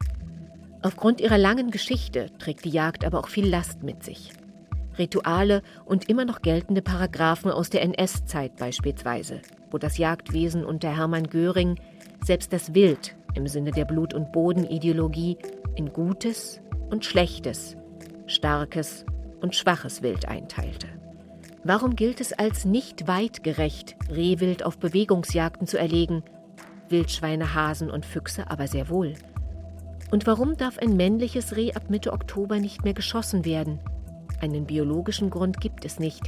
Aufgrund 0.86 1.20
ihrer 1.20 1.40
langen 1.40 1.72
Geschichte 1.72 2.30
trägt 2.38 2.64
die 2.64 2.70
Jagd 2.70 3.06
aber 3.06 3.18
auch 3.18 3.28
viel 3.28 3.50
Last 3.50 3.82
mit 3.82 4.04
sich. 4.04 4.32
Rituale 5.00 5.64
und 5.84 6.10
immer 6.10 6.26
noch 6.26 6.44
geltende 6.44 6.84
Paragraphen 6.84 7.50
aus 7.50 7.72
der 7.72 7.82
NS-Zeit 7.82 8.56
beispielsweise, 8.58 9.42
wo 9.72 9.80
das 9.80 9.98
Jagdwesen 9.98 10.64
unter 10.64 10.96
Hermann 10.96 11.28
Göring 11.28 11.80
selbst 12.24 12.54
das 12.54 12.76
Wild 12.76 13.16
im 13.34 13.48
Sinne 13.48 13.72
der 13.72 13.86
Blut- 13.86 14.14
und 14.14 14.32
Bodenideologie 14.32 15.40
in 15.74 15.92
gutes 15.92 16.62
und 16.92 17.04
schlechtes, 17.04 17.76
starkes 18.28 19.08
und 19.42 19.56
schwaches 19.56 20.04
Wild 20.04 20.28
einteilte. 20.28 20.86
Warum 21.64 21.96
gilt 21.96 22.22
es 22.22 22.32
als 22.32 22.64
nicht 22.64 23.08
weitgerecht, 23.08 23.96
Rehwild 24.08 24.64
auf 24.64 24.78
Bewegungsjagden 24.78 25.66
zu 25.66 25.80
erlegen, 25.80 26.22
Wildschweine, 26.90 27.56
Hasen 27.56 27.90
und 27.90 28.06
Füchse 28.06 28.52
aber 28.52 28.68
sehr 28.68 28.88
wohl. 28.88 29.16
Und 30.12 30.28
warum 30.28 30.56
darf 30.56 30.78
ein 30.78 30.96
männliches 30.96 31.56
Reh 31.56 31.74
ab 31.74 31.90
Mitte 31.90 32.14
Oktober 32.14 32.60
nicht 32.60 32.84
mehr 32.84 32.94
geschossen 32.94 33.46
werden? 33.46 33.80
Einen 34.42 34.66
biologischen 34.66 35.30
Grund 35.30 35.60
gibt 35.60 35.86
es 35.86 36.00
nicht. 36.00 36.24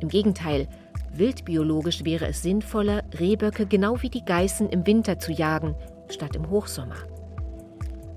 Im 0.00 0.08
Gegenteil, 0.08 0.68
wildbiologisch 1.12 2.04
wäre 2.04 2.26
es 2.26 2.42
sinnvoller, 2.42 3.02
Rehböcke 3.18 3.66
genau 3.66 4.00
wie 4.02 4.10
die 4.10 4.24
Geißen 4.24 4.68
im 4.68 4.86
Winter 4.86 5.18
zu 5.18 5.32
jagen, 5.32 5.74
statt 6.08 6.36
im 6.36 6.48
Hochsommer. 6.48 6.96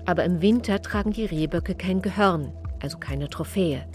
Aber 0.06 0.24
im 0.24 0.40
Winter 0.40 0.80
tragen 0.80 1.12
die 1.12 1.26
Rehböcke 1.26 1.74
kein 1.74 2.02
Gehörn, 2.02 2.52
also 2.80 2.98
keine 2.98 3.28
Trophäe. 3.28 3.86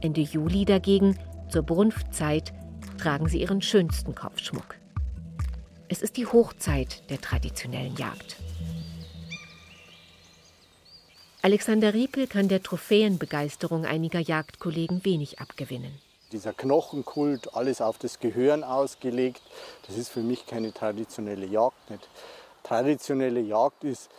Ende 0.00 0.20
Juli 0.20 0.64
dagegen, 0.64 1.16
zur 1.48 1.62
Brunftzeit, 1.62 2.52
tragen 2.98 3.28
sie 3.28 3.40
ihren 3.40 3.62
schönsten 3.62 4.14
Kopfschmuck. 4.14 4.76
Es 5.88 6.02
ist 6.02 6.16
die 6.16 6.26
Hochzeit 6.26 7.08
der 7.10 7.20
traditionellen 7.20 7.96
Jagd. 7.96 8.36
Alexander 11.48 11.94
Riepel 11.94 12.26
kann 12.26 12.48
der 12.48 12.62
Trophäenbegeisterung 12.62 13.86
einiger 13.86 14.20
Jagdkollegen 14.20 15.02
wenig 15.06 15.40
abgewinnen. 15.40 15.98
Dieser 16.30 16.52
Knochenkult, 16.52 17.54
alles 17.54 17.80
auf 17.80 17.96
das 17.96 18.20
Gehirn 18.20 18.62
ausgelegt, 18.62 19.40
das 19.86 19.96
ist 19.96 20.10
für 20.10 20.20
mich 20.20 20.44
keine 20.46 20.74
traditionelle 20.74 21.46
Jagd 21.46 21.88
nicht. 21.88 22.06
Traditionelle 22.64 23.40
Jagd 23.40 23.82
ist 23.84 24.10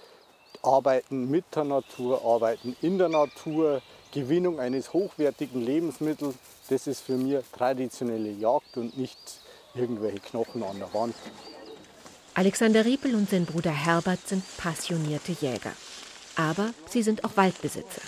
Arbeiten 0.64 1.30
mit 1.30 1.46
der 1.56 1.66
Natur, 1.66 2.26
Arbeiten 2.26 2.76
in 2.82 2.98
der 2.98 3.10
Natur, 3.10 3.84
Gewinnung 4.12 4.60
eines 4.60 4.92
hochwertigen 4.92 5.64
Lebensmittels. 5.64 6.34
Das 6.68 6.88
ist 6.88 7.02
für 7.02 7.16
mich 7.16 7.46
traditionelle 7.56 8.32
Jagd 8.32 8.76
und 8.76 8.98
nicht 8.98 9.20
irgendwelche 9.76 10.20
Knochen 10.20 10.64
an 10.64 10.80
der 10.80 10.92
Wand. 10.96 11.14
Alexander 12.34 12.86
Riepel 12.86 13.14
und 13.14 13.30
sein 13.30 13.46
Bruder 13.46 13.70
Herbert 13.70 14.28
sind 14.28 14.44
passionierte 14.58 15.34
Jäger. 15.34 15.74
Aber 16.40 16.74
sie 16.88 17.04
sind 17.04 17.26
auch 17.26 17.36
Waldbesitzer. 17.36 18.02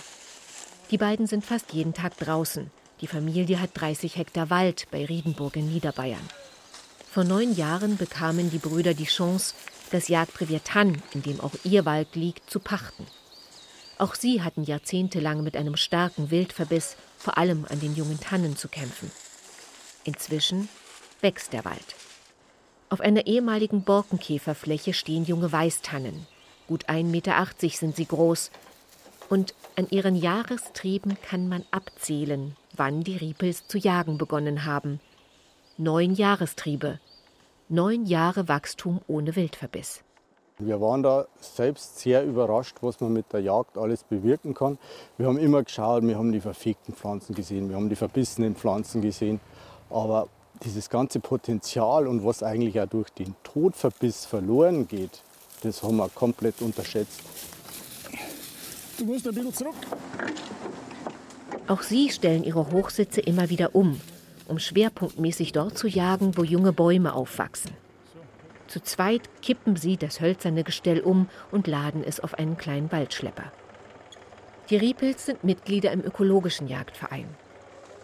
Die 0.90 0.96
beiden 0.96 1.26
sind 1.26 1.44
fast 1.44 1.74
jeden 1.74 1.92
Tag 1.92 2.16
draußen. 2.16 2.70
Die 3.02 3.06
Familie 3.06 3.60
hat 3.60 3.70
30 3.74 4.16
Hektar 4.16 4.48
Wald 4.48 4.86
bei 4.90 5.04
Riedenburg 5.04 5.56
in 5.56 5.70
Niederbayern. 5.70 6.26
Vor 7.10 7.24
neun 7.24 7.54
Jahren 7.54 7.98
bekamen 7.98 8.50
die 8.50 8.56
Brüder 8.56 8.94
die 8.94 9.04
Chance, 9.04 9.54
das 9.90 10.08
Jagdrevier 10.08 10.64
Tann, 10.64 11.02
in 11.12 11.22
dem 11.22 11.42
auch 11.42 11.52
ihr 11.62 11.84
Wald 11.84 12.14
liegt, 12.14 12.48
zu 12.48 12.58
pachten. 12.58 13.06
Auch 13.98 14.14
sie 14.14 14.40
hatten 14.40 14.64
jahrzehntelang 14.64 15.42
mit 15.42 15.54
einem 15.54 15.76
starken 15.76 16.30
Wildverbiss 16.30 16.96
vor 17.18 17.36
allem 17.36 17.66
an 17.68 17.80
den 17.80 17.94
jungen 17.94 18.18
Tannen 18.18 18.56
zu 18.56 18.68
kämpfen. 18.68 19.10
Inzwischen 20.04 20.70
wächst 21.20 21.52
der 21.52 21.66
Wald. 21.66 21.96
Auf 22.88 23.02
einer 23.02 23.26
ehemaligen 23.26 23.84
Borkenkäferfläche 23.84 24.94
stehen 24.94 25.26
junge 25.26 25.52
Weißtannen. 25.52 26.26
Gut 26.72 26.88
1,80 26.88 27.04
Meter 27.04 27.46
sind 27.68 27.96
sie 27.96 28.06
groß. 28.06 28.50
Und 29.28 29.54
an 29.76 29.88
ihren 29.90 30.16
Jahrestrieben 30.16 31.18
kann 31.20 31.46
man 31.46 31.64
abzählen, 31.70 32.56
wann 32.74 33.02
die 33.02 33.18
Riepels 33.18 33.68
zu 33.68 33.76
jagen 33.76 34.16
begonnen 34.16 34.64
haben. 34.64 34.98
Neun 35.76 36.14
Jahrestriebe. 36.14 36.98
Neun 37.68 38.06
Jahre 38.06 38.48
Wachstum 38.48 39.02
ohne 39.06 39.36
Wildverbiss. 39.36 40.02
Wir 40.58 40.80
waren 40.80 41.02
da 41.02 41.26
selbst 41.40 41.98
sehr 41.98 42.24
überrascht, 42.24 42.78
was 42.80 42.98
man 43.00 43.12
mit 43.12 43.30
der 43.34 43.40
Jagd 43.40 43.76
alles 43.76 44.04
bewirken 44.04 44.54
kann. 44.54 44.78
Wir 45.18 45.26
haben 45.26 45.36
immer 45.36 45.62
geschaut, 45.64 46.02
wir 46.04 46.16
haben 46.16 46.32
die 46.32 46.40
verfegten 46.40 46.94
Pflanzen 46.94 47.34
gesehen, 47.34 47.68
wir 47.68 47.76
haben 47.76 47.90
die 47.90 47.96
verbissenen 47.96 48.56
Pflanzen 48.56 49.02
gesehen. 49.02 49.40
Aber 49.90 50.28
dieses 50.64 50.88
ganze 50.88 51.20
Potenzial 51.20 52.06
und 52.06 52.24
was 52.24 52.42
eigentlich 52.42 52.80
auch 52.80 52.88
durch 52.88 53.10
den 53.10 53.34
Todverbiss 53.42 54.24
verloren 54.24 54.88
geht, 54.88 55.22
das 55.62 55.82
haben 55.82 55.96
wir 55.96 56.08
komplett 56.08 56.60
unterschätzt. 56.60 57.20
Du 58.98 59.04
musst 59.04 59.26
ein 59.26 59.34
bisschen 59.34 59.54
zurück. 59.54 59.74
Auch 61.68 61.82
sie 61.82 62.10
stellen 62.10 62.44
ihre 62.44 62.70
Hochsitze 62.70 63.20
immer 63.20 63.48
wieder 63.48 63.74
um, 63.74 64.00
um 64.48 64.58
schwerpunktmäßig 64.58 65.52
dort 65.52 65.78
zu 65.78 65.88
jagen, 65.88 66.36
wo 66.36 66.42
junge 66.42 66.72
Bäume 66.72 67.14
aufwachsen. 67.14 67.72
Zu 68.68 68.80
zweit 68.80 69.22
kippen 69.42 69.76
sie 69.76 69.96
das 69.96 70.20
hölzerne 70.20 70.64
Gestell 70.64 71.00
um 71.00 71.28
und 71.50 71.66
laden 71.66 72.02
es 72.04 72.20
auf 72.20 72.34
einen 72.34 72.56
kleinen 72.56 72.90
Waldschlepper. 72.90 73.52
Die 74.70 74.76
Riepels 74.76 75.26
sind 75.26 75.44
Mitglieder 75.44 75.92
im 75.92 76.02
ökologischen 76.02 76.68
Jagdverein. 76.68 77.26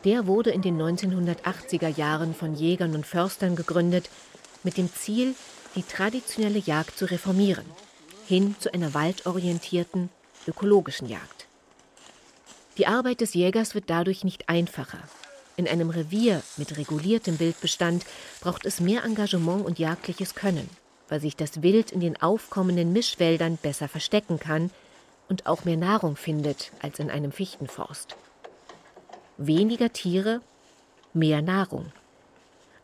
Der 0.04 0.26
wurde 0.26 0.50
in 0.50 0.62
den 0.62 0.80
1980er 0.80 1.88
Jahren 1.88 2.34
von 2.34 2.54
Jägern 2.54 2.94
und 2.94 3.06
Förstern 3.06 3.56
gegründet, 3.56 4.10
mit 4.62 4.76
dem 4.76 4.92
Ziel, 4.92 5.34
die 5.74 5.82
traditionelle 5.82 6.58
Jagd 6.58 6.98
zu 6.98 7.04
reformieren, 7.04 7.64
hin 8.26 8.56
zu 8.58 8.72
einer 8.72 8.94
waldorientierten, 8.94 10.10
ökologischen 10.46 11.08
Jagd. 11.08 11.46
Die 12.78 12.86
Arbeit 12.86 13.20
des 13.20 13.34
Jägers 13.34 13.74
wird 13.74 13.90
dadurch 13.90 14.24
nicht 14.24 14.48
einfacher. 14.48 15.00
In 15.56 15.66
einem 15.66 15.90
Revier 15.90 16.42
mit 16.56 16.76
reguliertem 16.76 17.40
Wildbestand 17.40 18.06
braucht 18.40 18.64
es 18.64 18.80
mehr 18.80 19.02
Engagement 19.02 19.66
und 19.66 19.80
jagdliches 19.80 20.36
Können, 20.36 20.70
weil 21.08 21.20
sich 21.20 21.34
das 21.34 21.62
Wild 21.62 21.90
in 21.90 21.98
den 21.98 22.20
aufkommenden 22.22 22.92
Mischwäldern 22.92 23.56
besser 23.56 23.88
verstecken 23.88 24.38
kann 24.38 24.70
und 25.28 25.46
auch 25.46 25.64
mehr 25.64 25.76
Nahrung 25.76 26.16
findet 26.16 26.70
als 26.80 27.00
in 27.00 27.10
einem 27.10 27.32
Fichtenforst. 27.32 28.16
Weniger 29.36 29.92
Tiere, 29.92 30.40
mehr 31.12 31.42
Nahrung. 31.42 31.92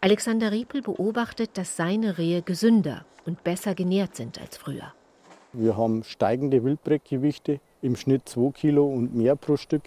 Alexander 0.05 0.53
Riepel 0.53 0.83
beobachtet, 0.83 1.53
dass 1.55 1.77
seine 1.77 2.19
Rehe 2.19 2.43
gesünder 2.43 3.07
und 3.25 3.43
besser 3.43 3.75
genährt 3.75 4.17
sind 4.17 4.39
als 4.39 4.59
früher. 4.59 4.93
Wir 5.55 5.79
haben 5.79 6.05
steigende 6.05 6.63
Wildbrettgewichte, 6.63 7.59
im 7.81 7.97
Schnitt 7.97 8.29
2 8.29 8.51
Kilo 8.51 8.87
und 8.87 9.15
mehr 9.15 9.35
pro 9.35 9.57
Stück. 9.57 9.85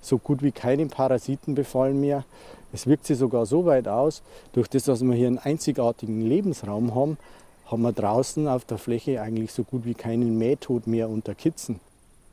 So 0.00 0.18
gut 0.18 0.44
wie 0.44 0.52
keinen 0.52 0.90
Parasiten 0.90 1.56
befallen 1.56 1.98
mehr. 2.00 2.24
Es 2.72 2.86
wirkt 2.86 3.04
sich 3.06 3.18
sogar 3.18 3.46
so 3.46 3.66
weit 3.66 3.88
aus, 3.88 4.22
durch 4.52 4.68
das, 4.68 4.84
dass 4.84 5.02
wir 5.02 5.14
hier 5.14 5.26
einen 5.26 5.38
einzigartigen 5.38 6.20
Lebensraum 6.20 6.94
haben, 6.94 7.18
haben 7.66 7.82
wir 7.82 7.92
draußen 7.92 8.46
auf 8.46 8.64
der 8.64 8.78
Fläche 8.78 9.20
eigentlich 9.20 9.50
so 9.50 9.64
gut 9.64 9.84
wie 9.84 9.94
keinen 9.94 10.38
Mähtod 10.38 10.86
mehr 10.86 11.08
unter 11.08 11.34
Kitzen. 11.34 11.80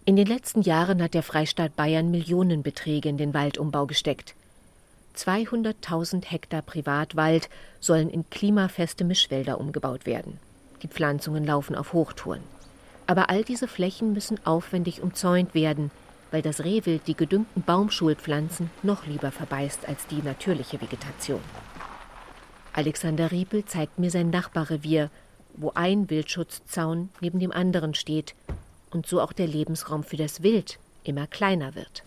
In 0.05 0.15
den 0.15 0.27
letzten 0.27 0.61
Jahren 0.61 1.01
hat 1.01 1.15
der 1.15 1.23
Freistaat 1.23 1.75
Bayern 1.75 2.11
Millionenbeträge 2.11 3.09
in 3.09 3.17
den 3.17 3.33
Waldumbau 3.33 3.88
gesteckt. 3.88 4.35
200.000 5.15 6.25
Hektar 6.25 6.62
Privatwald 6.62 7.49
sollen 7.80 8.10
in 8.10 8.30
klimafeste 8.30 9.04
Mischwälder 9.04 9.60
umgebaut 9.60 10.06
werden. 10.06 10.39
Die 10.82 10.88
Pflanzungen 10.88 11.45
laufen 11.45 11.75
auf 11.75 11.93
Hochtouren. 11.93 12.43
Aber 13.08 13.30
all 13.30 13.43
diese 13.43 13.67
Flächen 13.67 14.13
müssen 14.13 14.39
aufwendig 14.45 15.01
umzäunt 15.01 15.54
werden, 15.54 15.91
weil 16.32 16.41
das 16.41 16.63
Rehwild 16.63 17.08
die 17.08 17.15
gedüngten 17.15 17.62
Baumschulpflanzen 17.62 18.69
noch 18.84 19.06
lieber 19.06 19.32
verbeißt 19.32 19.88
als 19.88 20.08
die 20.08 20.21
natürliche 20.21 20.82
Vegetation. 20.82 21.41
Alexander 22.73 23.32
Riepel 23.32 23.63
zeigt 23.65 23.99
mir 23.99 24.12
sein 24.12 24.32
Nachbarrevier, 24.32 25.10
wo 25.56 25.71
ein 25.75 26.10
Wildschutzzaun 26.10 27.10
neben 27.21 27.39
dem 27.39 27.51
anderen 27.51 27.93
steht 27.93 28.36
und 28.91 29.08
so 29.08 29.21
auch 29.21 29.32
der 29.32 29.47
Lebensraum 29.47 30.04
für 30.04 30.17
das 30.17 30.43
Wild 30.43 30.78
immer 31.04 31.28
kleiner 31.28 31.75
wird. 31.75 32.04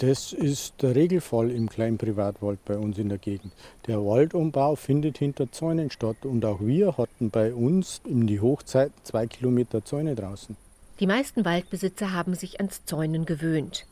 Das 0.00 0.32
ist 0.32 0.80
der 0.80 0.94
Regelfall 0.94 1.50
im 1.50 1.68
kleinen 1.68 1.98
Privatwald 1.98 2.64
bei 2.64 2.78
uns 2.78 2.96
in 2.96 3.10
der 3.10 3.18
Gegend. 3.18 3.52
Der 3.86 3.98
Waldumbau 4.02 4.74
findet 4.74 5.18
hinter 5.18 5.52
Zäunen 5.52 5.90
statt 5.90 6.24
und 6.24 6.42
auch 6.46 6.60
wir 6.60 6.96
hatten 6.96 7.28
bei 7.28 7.52
uns 7.52 8.00
in 8.06 8.26
die 8.26 8.40
Hochzeit 8.40 8.92
zwei 9.02 9.26
Kilometer 9.26 9.84
Zäune 9.84 10.14
draußen. 10.14 10.56
Die 11.00 11.06
meisten 11.06 11.44
Waldbesitzer 11.44 12.14
haben 12.14 12.34
sich 12.34 12.60
ans 12.60 12.82
Zäunen 12.86 13.26
gewöhnt. 13.26 13.84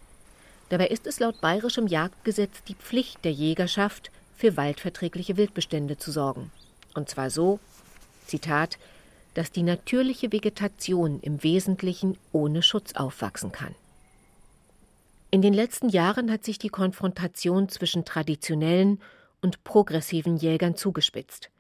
Dabei 0.71 0.87
ist 0.87 1.07
es 1.07 1.21
laut 1.21 1.43
bayerischem 1.43 1.87
Jagdgesetz 1.87 2.63
die 2.67 2.75
Pflicht 2.75 3.23
der 3.27 3.33
Jägerschaft, 3.33 4.11
für 4.35 4.57
waldverträgliche 4.57 5.37
Wildbestände 5.37 5.99
zu 5.99 6.11
sorgen. 6.11 6.51
Und 6.95 7.11
zwar 7.11 7.29
so, 7.29 7.61
Zitat, 8.27 8.79
dass 9.35 9.53
die 9.53 9.63
natürliche 9.63 10.33
Vegetation 10.33 11.21
im 11.21 11.43
Wesentlichen 11.43 12.17
ohne 12.33 12.63
Schutz 12.63 12.95
aufwachsen 12.95 13.53
kann. 13.53 13.75
In 15.31 15.43
den 15.43 15.53
letzten 15.53 15.91
Jahren 15.91 16.31
hat 16.31 16.45
sich 16.45 16.59
die 16.59 16.71
Konfrontation 16.71 17.69
zwischen 17.69 18.07
traditionellen 18.07 18.99
und 19.43 19.63
progressiven 19.63 20.39
Jägern 20.39 20.75
zugespitzt. 20.75 21.51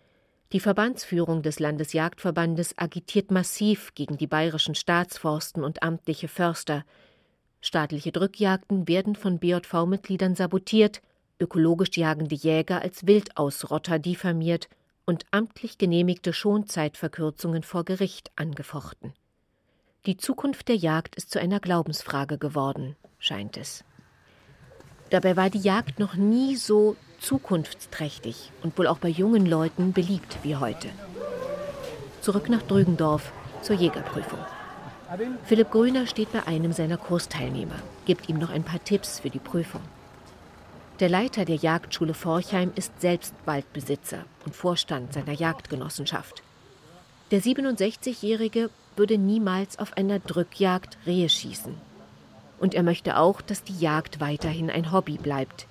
Die 0.53 0.61
Verbandsführung 0.61 1.43
des 1.43 1.61
Landesjagdverbandes 1.61 2.79
agitiert 2.79 3.31
massiv 3.31 3.95
gegen 3.95 4.17
die 4.17 4.27
bayerischen 4.27 4.75
Staatsforsten 4.75 5.63
und 5.63 5.83
amtliche 5.83 6.29
Förster. 6.29 6.87
Staatliche 7.61 8.11
Drückjagden 8.11 8.89
werden 8.89 9.15
von 9.15 9.39
BJV-Mitgliedern 9.39 10.35
sabotiert, 10.35 11.03
ökologisch 11.39 11.99
jagende 11.99 12.37
Jäger 12.37 12.81
als 12.81 13.07
Wildausrotter 13.07 13.99
diffamiert 13.99 14.71
und 15.05 15.27
amtlich 15.31 15.77
genehmigte 15.77 16.33
Schonzeitverkürzungen 16.33 17.63
vor 17.63 17.85
Gericht 17.85 18.31
angefochten. 18.35 19.13
Die 20.09 20.17
Zukunft 20.17 20.69
der 20.69 20.77
Jagd 20.77 21.17
ist 21.17 21.31
zu 21.31 21.39
einer 21.39 21.61
Glaubensfrage 21.61 22.39
geworden, 22.39 22.97
scheint 23.19 23.59
es. 23.59 23.85
Dabei 25.11 25.37
war 25.37 25.51
die 25.51 25.59
Jagd 25.59 25.99
noch 25.99 26.15
nie 26.15 26.57
so 26.57 26.97
zukunftsträchtig 27.21 28.51
und 28.63 28.79
wohl 28.79 28.87
auch 28.87 28.97
bei 28.97 29.11
jungen 29.11 29.45
Leuten 29.45 29.93
beliebt 29.93 30.39
wie 30.43 30.57
heute. 30.57 30.89
zurück 32.23 32.49
nach 32.49 32.63
Drügendorf 32.63 33.33
zur 33.61 33.77
Jägerprüfung. 33.77 34.39
Philipp 35.45 35.71
Grüner 35.71 36.07
steht 36.07 36.33
bei 36.33 36.47
einem 36.47 36.73
seiner 36.73 36.97
Kursteilnehmer, 36.97 37.77
gibt 38.07 38.31
ihm 38.31 38.39
noch 38.39 38.49
ein 38.49 38.65
paar 38.65 38.83
Tipps 38.83 39.21
für 39.21 39.29
die 39.29 39.39
Prüfung. 39.39 39.83
Der 41.01 41.11
Leiter 41.11 41.45
der 41.45 41.57
Jagdschule 41.57 42.15
Forchheim 42.15 42.73
ist 42.77 42.99
selbst 42.99 43.35
Waldbesitzer 43.45 44.25
und 44.47 44.57
Vorstand 44.57 45.13
seiner 45.13 45.35
Jagdgenossenschaft. 45.35 46.43
Der 47.31 47.43
67-Jährige 47.43 48.71
würde 48.99 49.19
niemals 49.19 49.79
auf 49.79 49.97
einer 49.97 50.19
Drückjagd 50.19 50.99
Rehe 51.07 51.29
schießen. 51.29 51.75
Und 52.59 52.75
er 52.75 52.83
möchte 52.83 53.17
auch, 53.17 53.41
dass 53.41 53.63
die 53.63 53.79
Jagd 53.79 54.21
weiterhin 54.21 54.71
ein 54.71 54.93
Hobby 54.93 55.17
bleibt. 55.17 55.67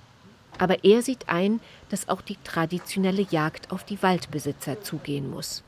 Aber 0.58 0.84
er 0.84 1.02
sieht 1.02 1.28
ein, 1.28 1.60
dass 1.90 2.08
auch 2.08 2.22
die 2.22 2.38
traditionelle 2.42 3.26
Jagd 3.30 3.70
auf 3.70 3.84
die 3.84 4.02
Waldbesitzer 4.02 4.80
zugehen 4.80 5.30
muss. 5.30 5.62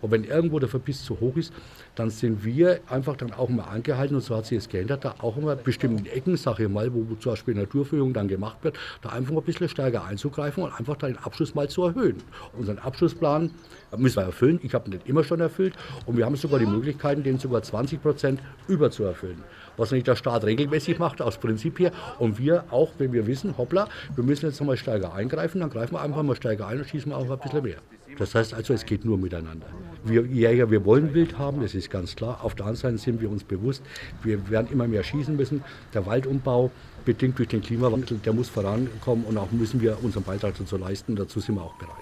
Und 0.00 0.10
wenn 0.10 0.24
irgendwo 0.24 0.58
der 0.58 0.68
Verbiss 0.68 1.04
zu 1.04 1.18
hoch 1.20 1.36
ist, 1.36 1.52
dann 1.94 2.10
sind 2.10 2.44
wir 2.44 2.80
einfach 2.88 3.16
dann 3.16 3.32
auch 3.32 3.48
mal 3.48 3.64
angehalten, 3.64 4.16
und 4.16 4.22
so 4.22 4.36
hat 4.36 4.46
sich 4.46 4.58
es 4.58 4.68
geändert, 4.68 5.04
da 5.04 5.14
auch 5.18 5.36
immer 5.36 5.56
bestimmten 5.56 6.06
Ecken, 6.06 6.36
sage 6.36 6.64
ich 6.64 6.68
mal, 6.68 6.92
wo 6.92 7.02
zum 7.16 7.32
Beispiel 7.32 7.54
Naturführung 7.54 8.12
dann 8.12 8.28
gemacht 8.28 8.58
wird, 8.62 8.78
da 9.02 9.10
einfach 9.10 9.32
mal 9.32 9.40
ein 9.40 9.44
bisschen 9.44 9.68
stärker 9.68 10.04
einzugreifen 10.04 10.62
und 10.62 10.72
einfach 10.78 10.96
den 10.96 11.16
Abschuss 11.18 11.54
mal 11.54 11.68
zu 11.68 11.84
erhöhen. 11.84 12.16
Unseren 12.58 12.78
Abschussplan 12.78 13.50
müssen 13.96 14.16
wir 14.16 14.24
erfüllen. 14.24 14.60
Ich 14.62 14.74
habe 14.74 14.88
ihn 14.88 14.94
nicht 14.94 15.08
immer 15.08 15.24
schon 15.24 15.40
erfüllt 15.40 15.74
und 16.04 16.16
wir 16.16 16.26
haben 16.26 16.36
sogar 16.36 16.58
die 16.58 16.66
Möglichkeiten, 16.66 17.22
den 17.22 17.38
sogar 17.38 17.62
20 17.62 18.02
Prozent 18.02 18.40
überzuerfüllen 18.68 19.42
was 19.76 19.90
nicht 19.90 20.06
der 20.06 20.16
Staat 20.16 20.44
regelmäßig 20.44 20.98
macht, 20.98 21.20
aus 21.22 21.38
Prinzip 21.38 21.78
her. 21.78 21.92
Und 22.18 22.38
wir 22.38 22.64
auch, 22.70 22.92
wenn 22.98 23.12
wir 23.12 23.26
wissen, 23.26 23.56
hoppla, 23.58 23.88
wir 24.14 24.24
müssen 24.24 24.46
jetzt 24.46 24.60
nochmal 24.60 24.76
stärker 24.76 25.14
eingreifen, 25.14 25.60
dann 25.60 25.70
greifen 25.70 25.94
wir 25.94 26.00
einfach 26.00 26.22
mal 26.22 26.36
stärker 26.36 26.66
ein 26.66 26.78
und 26.78 26.88
schießen 26.88 27.12
auch 27.12 27.30
ein 27.30 27.38
bisschen 27.38 27.62
mehr. 27.62 27.76
Das 28.18 28.34
heißt 28.34 28.54
also, 28.54 28.72
es 28.72 28.86
geht 28.86 29.04
nur 29.04 29.18
miteinander. 29.18 29.66
Wir 30.04 30.22
Jäger, 30.24 30.70
wir 30.70 30.84
wollen 30.84 31.12
Wild 31.12 31.38
haben, 31.38 31.60
das 31.60 31.74
ist 31.74 31.90
ganz 31.90 32.16
klar. 32.16 32.42
Auf 32.42 32.54
der 32.54 32.66
anderen 32.66 32.96
Seite 32.96 32.98
sind 32.98 33.20
wir 33.20 33.30
uns 33.30 33.44
bewusst, 33.44 33.82
wir 34.22 34.48
werden 34.48 34.68
immer 34.70 34.86
mehr 34.86 35.02
schießen 35.02 35.36
müssen. 35.36 35.64
Der 35.92 36.06
Waldumbau, 36.06 36.70
bedingt 37.04 37.38
durch 37.38 37.48
den 37.48 37.62
Klimawandel, 37.62 38.18
der 38.18 38.32
muss 38.32 38.48
vorankommen 38.48 39.24
und 39.24 39.38
auch 39.38 39.50
müssen 39.52 39.80
wir 39.80 40.02
unseren 40.02 40.24
Beitrag 40.24 40.54
dazu 40.58 40.76
leisten. 40.76 41.16
Dazu 41.16 41.40
sind 41.40 41.54
wir 41.54 41.62
auch 41.62 41.74
bereit. 41.74 41.94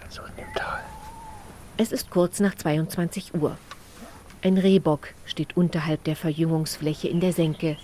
Ganz 0.00 0.18
unten 0.18 0.40
im 0.40 0.54
Tal. 0.54 0.80
Es 1.76 1.92
ist 1.92 2.10
kurz 2.10 2.40
nach 2.40 2.54
22 2.54 3.34
Uhr. 3.34 3.56
Ein 4.42 4.56
Rehbock 4.56 5.08
steht 5.26 5.56
unterhalb 5.56 6.04
der 6.04 6.16
Verjüngungsfläche 6.16 7.08
in 7.08 7.20
der 7.20 7.32
Senke. 7.32 7.76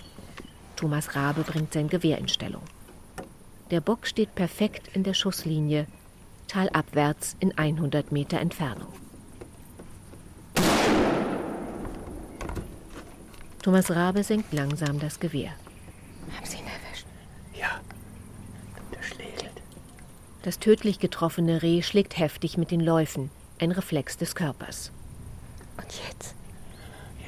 Thomas 0.75 1.15
Rabe 1.15 1.41
bringt 1.41 1.73
sein 1.73 1.89
Gewehr 1.89 2.17
in 2.17 2.27
Stellung. 2.27 2.63
Der 3.71 3.81
Bock 3.81 4.07
steht 4.07 4.35
perfekt 4.35 4.89
in 4.93 5.03
der 5.03 5.13
Schusslinie, 5.13 5.87
talabwärts 6.47 7.35
in 7.39 7.57
100 7.57 8.11
Meter 8.11 8.39
Entfernung. 8.39 8.93
Thomas 13.61 13.89
Rabe 13.89 14.23
senkt 14.23 14.53
langsam 14.53 14.99
das 14.99 15.19
Gewehr. 15.19 15.51
Haben 16.35 16.45
Sie 16.45 16.57
ihn 16.57 16.65
erwischt? 16.67 17.07
Ja. 17.53 17.81
Der 18.93 19.01
schlägelt. 19.01 19.61
Das 20.43 20.59
tödlich 20.59 20.99
getroffene 20.99 21.63
Reh 21.63 21.81
schlägt 21.81 22.19
heftig 22.19 22.57
mit 22.57 22.69
den 22.69 22.79
Läufen, 22.79 23.31
ein 23.59 23.71
Reflex 23.71 24.17
des 24.17 24.35
Körpers. 24.35 24.91
Und 25.77 25.87
jetzt? 26.07 26.35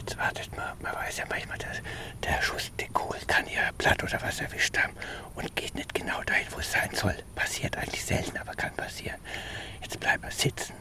Jetzt 0.07 0.17
wartet 0.19 0.55
man. 0.55 0.69
Man 0.81 0.95
weiß 0.95 1.17
ja 1.17 1.25
manchmal, 1.27 1.57
dass 1.57 1.81
der 2.23 2.41
Schuss, 2.41 2.71
die 2.79 2.87
Kugel 2.87 3.19
kann 3.27 3.45
ihr 3.45 3.59
Blatt 3.77 4.01
oder 4.01 4.21
was 4.21 4.39
erwischt 4.39 4.77
haben 4.77 4.93
und 5.35 5.53
geht 5.57 5.75
nicht 5.75 5.93
genau 5.93 6.23
dahin, 6.23 6.47
wo 6.51 6.59
es 6.59 6.71
sein 6.71 6.89
soll. 6.93 7.13
Passiert 7.35 7.75
eigentlich 7.77 8.05
selten, 8.05 8.37
aber 8.37 8.53
kann 8.53 8.73
passieren. 8.75 9.19
Jetzt 9.81 9.99
bleibt 9.99 10.23
er 10.23 10.31
sitzen, 10.31 10.75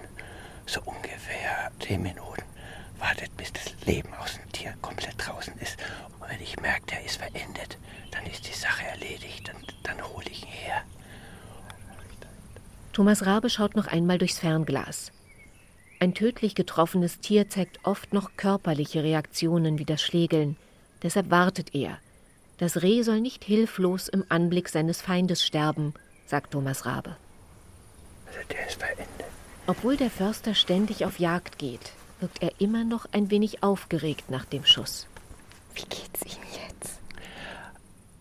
so 0.64 0.80
ungefähr 0.82 1.72
zehn 1.84 2.02
Minuten. 2.02 2.44
Wartet, 3.00 3.36
bis 3.36 3.52
das 3.52 3.74
Leben 3.84 4.14
aus 4.14 4.34
dem 4.34 4.52
Tier 4.52 4.74
komplett 4.80 5.16
draußen 5.18 5.58
ist. 5.58 5.76
Und 6.20 6.30
wenn 6.30 6.40
ich 6.40 6.60
merke, 6.60 6.86
der 6.86 7.04
ist 7.04 7.16
verendet, 7.16 7.78
dann 8.12 8.24
ist 8.26 8.46
die 8.46 8.56
Sache 8.56 8.86
erledigt 8.86 9.52
und 9.52 9.74
dann 9.82 10.00
hole 10.04 10.26
ich 10.30 10.44
ihn 10.44 10.52
her. 10.52 10.82
Thomas 12.92 13.26
Rabe 13.26 13.50
schaut 13.50 13.74
noch 13.74 13.88
einmal 13.88 14.18
durchs 14.18 14.38
Fernglas. 14.38 15.10
Ein 15.98 16.12
tödlich 16.12 16.54
getroffenes 16.54 17.20
Tier 17.20 17.48
zeigt 17.48 17.80
oft 17.84 18.12
noch 18.12 18.36
körperliche 18.36 19.02
Reaktionen 19.02 19.78
wie 19.78 19.86
das 19.86 20.02
Schlägeln. 20.02 20.56
Deshalb 21.02 21.30
wartet 21.30 21.74
er. 21.74 21.98
Das 22.58 22.82
Reh 22.82 23.02
soll 23.02 23.20
nicht 23.20 23.44
hilflos 23.44 24.08
im 24.08 24.24
Anblick 24.28 24.68
seines 24.68 25.00
Feindes 25.00 25.44
sterben, 25.44 25.94
sagt 26.26 26.52
Thomas 26.52 26.84
Rabe. 26.84 27.16
Also 28.26 28.38
der 28.50 28.66
ist 28.66 28.78
verendet. 28.78 29.06
Obwohl 29.66 29.96
der 29.96 30.10
Förster 30.10 30.54
ständig 30.54 31.04
auf 31.04 31.18
Jagd 31.18 31.58
geht, 31.58 31.92
wirkt 32.20 32.42
er 32.42 32.52
immer 32.60 32.84
noch 32.84 33.06
ein 33.12 33.30
wenig 33.30 33.62
aufgeregt 33.62 34.30
nach 34.30 34.44
dem 34.44 34.64
Schuss. 34.64 35.06
Wie 35.74 35.82
geht's 35.82 36.22
ihm 36.24 36.42
jetzt? 36.52 36.98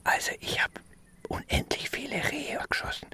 Also 0.03 0.31
ich 0.39 0.61
habe 0.61 0.73
unendlich 1.27 1.89
viele 1.89 2.15
Rehe 2.31 2.59
geschossen 2.69 3.07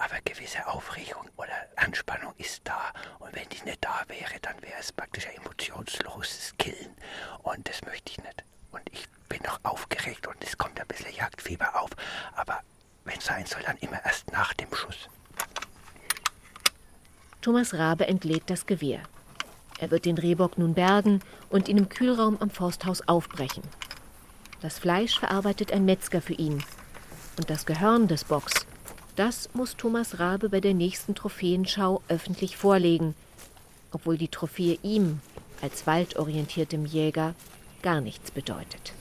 aber 0.00 0.16
gewisse 0.24 0.66
Aufregung 0.66 1.28
oder 1.36 1.52
Anspannung 1.76 2.32
ist 2.38 2.62
da. 2.64 2.92
Und 3.18 3.34
wenn 3.34 3.48
die 3.50 3.62
nicht 3.64 3.84
da 3.84 4.02
wäre, 4.08 4.40
dann 4.40 4.60
wäre 4.62 4.80
es 4.80 4.92
praktisch 4.92 5.26
ein 5.26 5.36
emotionsloses 5.36 6.54
Killen. 6.58 6.96
Und 7.42 7.68
das 7.68 7.82
möchte 7.82 8.12
ich 8.12 8.18
nicht. 8.18 8.44
Und 8.72 8.82
ich 8.92 9.06
bin 9.28 9.40
noch 9.44 9.60
aufgeregt 9.62 10.26
und 10.26 10.42
es 10.42 10.56
kommt 10.56 10.80
ein 10.80 10.86
bisschen 10.86 11.14
Jagdfieber 11.14 11.78
auf. 11.80 11.90
Aber 12.34 12.60
wenn 13.04 13.18
es 13.18 13.26
sein 13.26 13.44
soll, 13.44 13.62
dann 13.62 13.76
immer 13.78 14.02
erst 14.02 14.32
nach 14.32 14.54
dem 14.54 14.74
Schuss. 14.74 15.08
Thomas 17.42 17.74
Rabe 17.74 18.06
entlädt 18.06 18.44
das 18.48 18.64
Gewehr. 18.64 19.02
Er 19.80 19.90
wird 19.90 20.06
den 20.06 20.16
Rehbock 20.18 20.56
nun 20.56 20.74
bergen 20.74 21.20
und 21.50 21.68
ihn 21.68 21.78
im 21.78 21.88
Kühlraum 21.90 22.38
am 22.40 22.50
Forsthaus 22.50 23.06
aufbrechen. 23.06 23.62
Das 24.62 24.78
Fleisch 24.78 25.18
verarbeitet 25.18 25.72
ein 25.72 25.84
Metzger 25.84 26.22
für 26.22 26.34
ihn. 26.34 26.62
Und 27.36 27.48
das 27.48 27.64
Gehörn 27.64 28.08
des 28.08 28.24
Bocks 28.24 28.66
das 29.20 29.50
muss 29.52 29.76
Thomas 29.76 30.18
Rabe 30.18 30.48
bei 30.48 30.62
der 30.62 30.72
nächsten 30.72 31.14
Trophäenschau 31.14 32.00
öffentlich 32.08 32.56
vorlegen, 32.56 33.14
obwohl 33.92 34.16
die 34.16 34.28
Trophäe 34.28 34.78
ihm 34.82 35.20
als 35.60 35.86
waldorientiertem 35.86 36.86
Jäger 36.86 37.34
gar 37.82 38.00
nichts 38.00 38.30
bedeutet. 38.30 38.94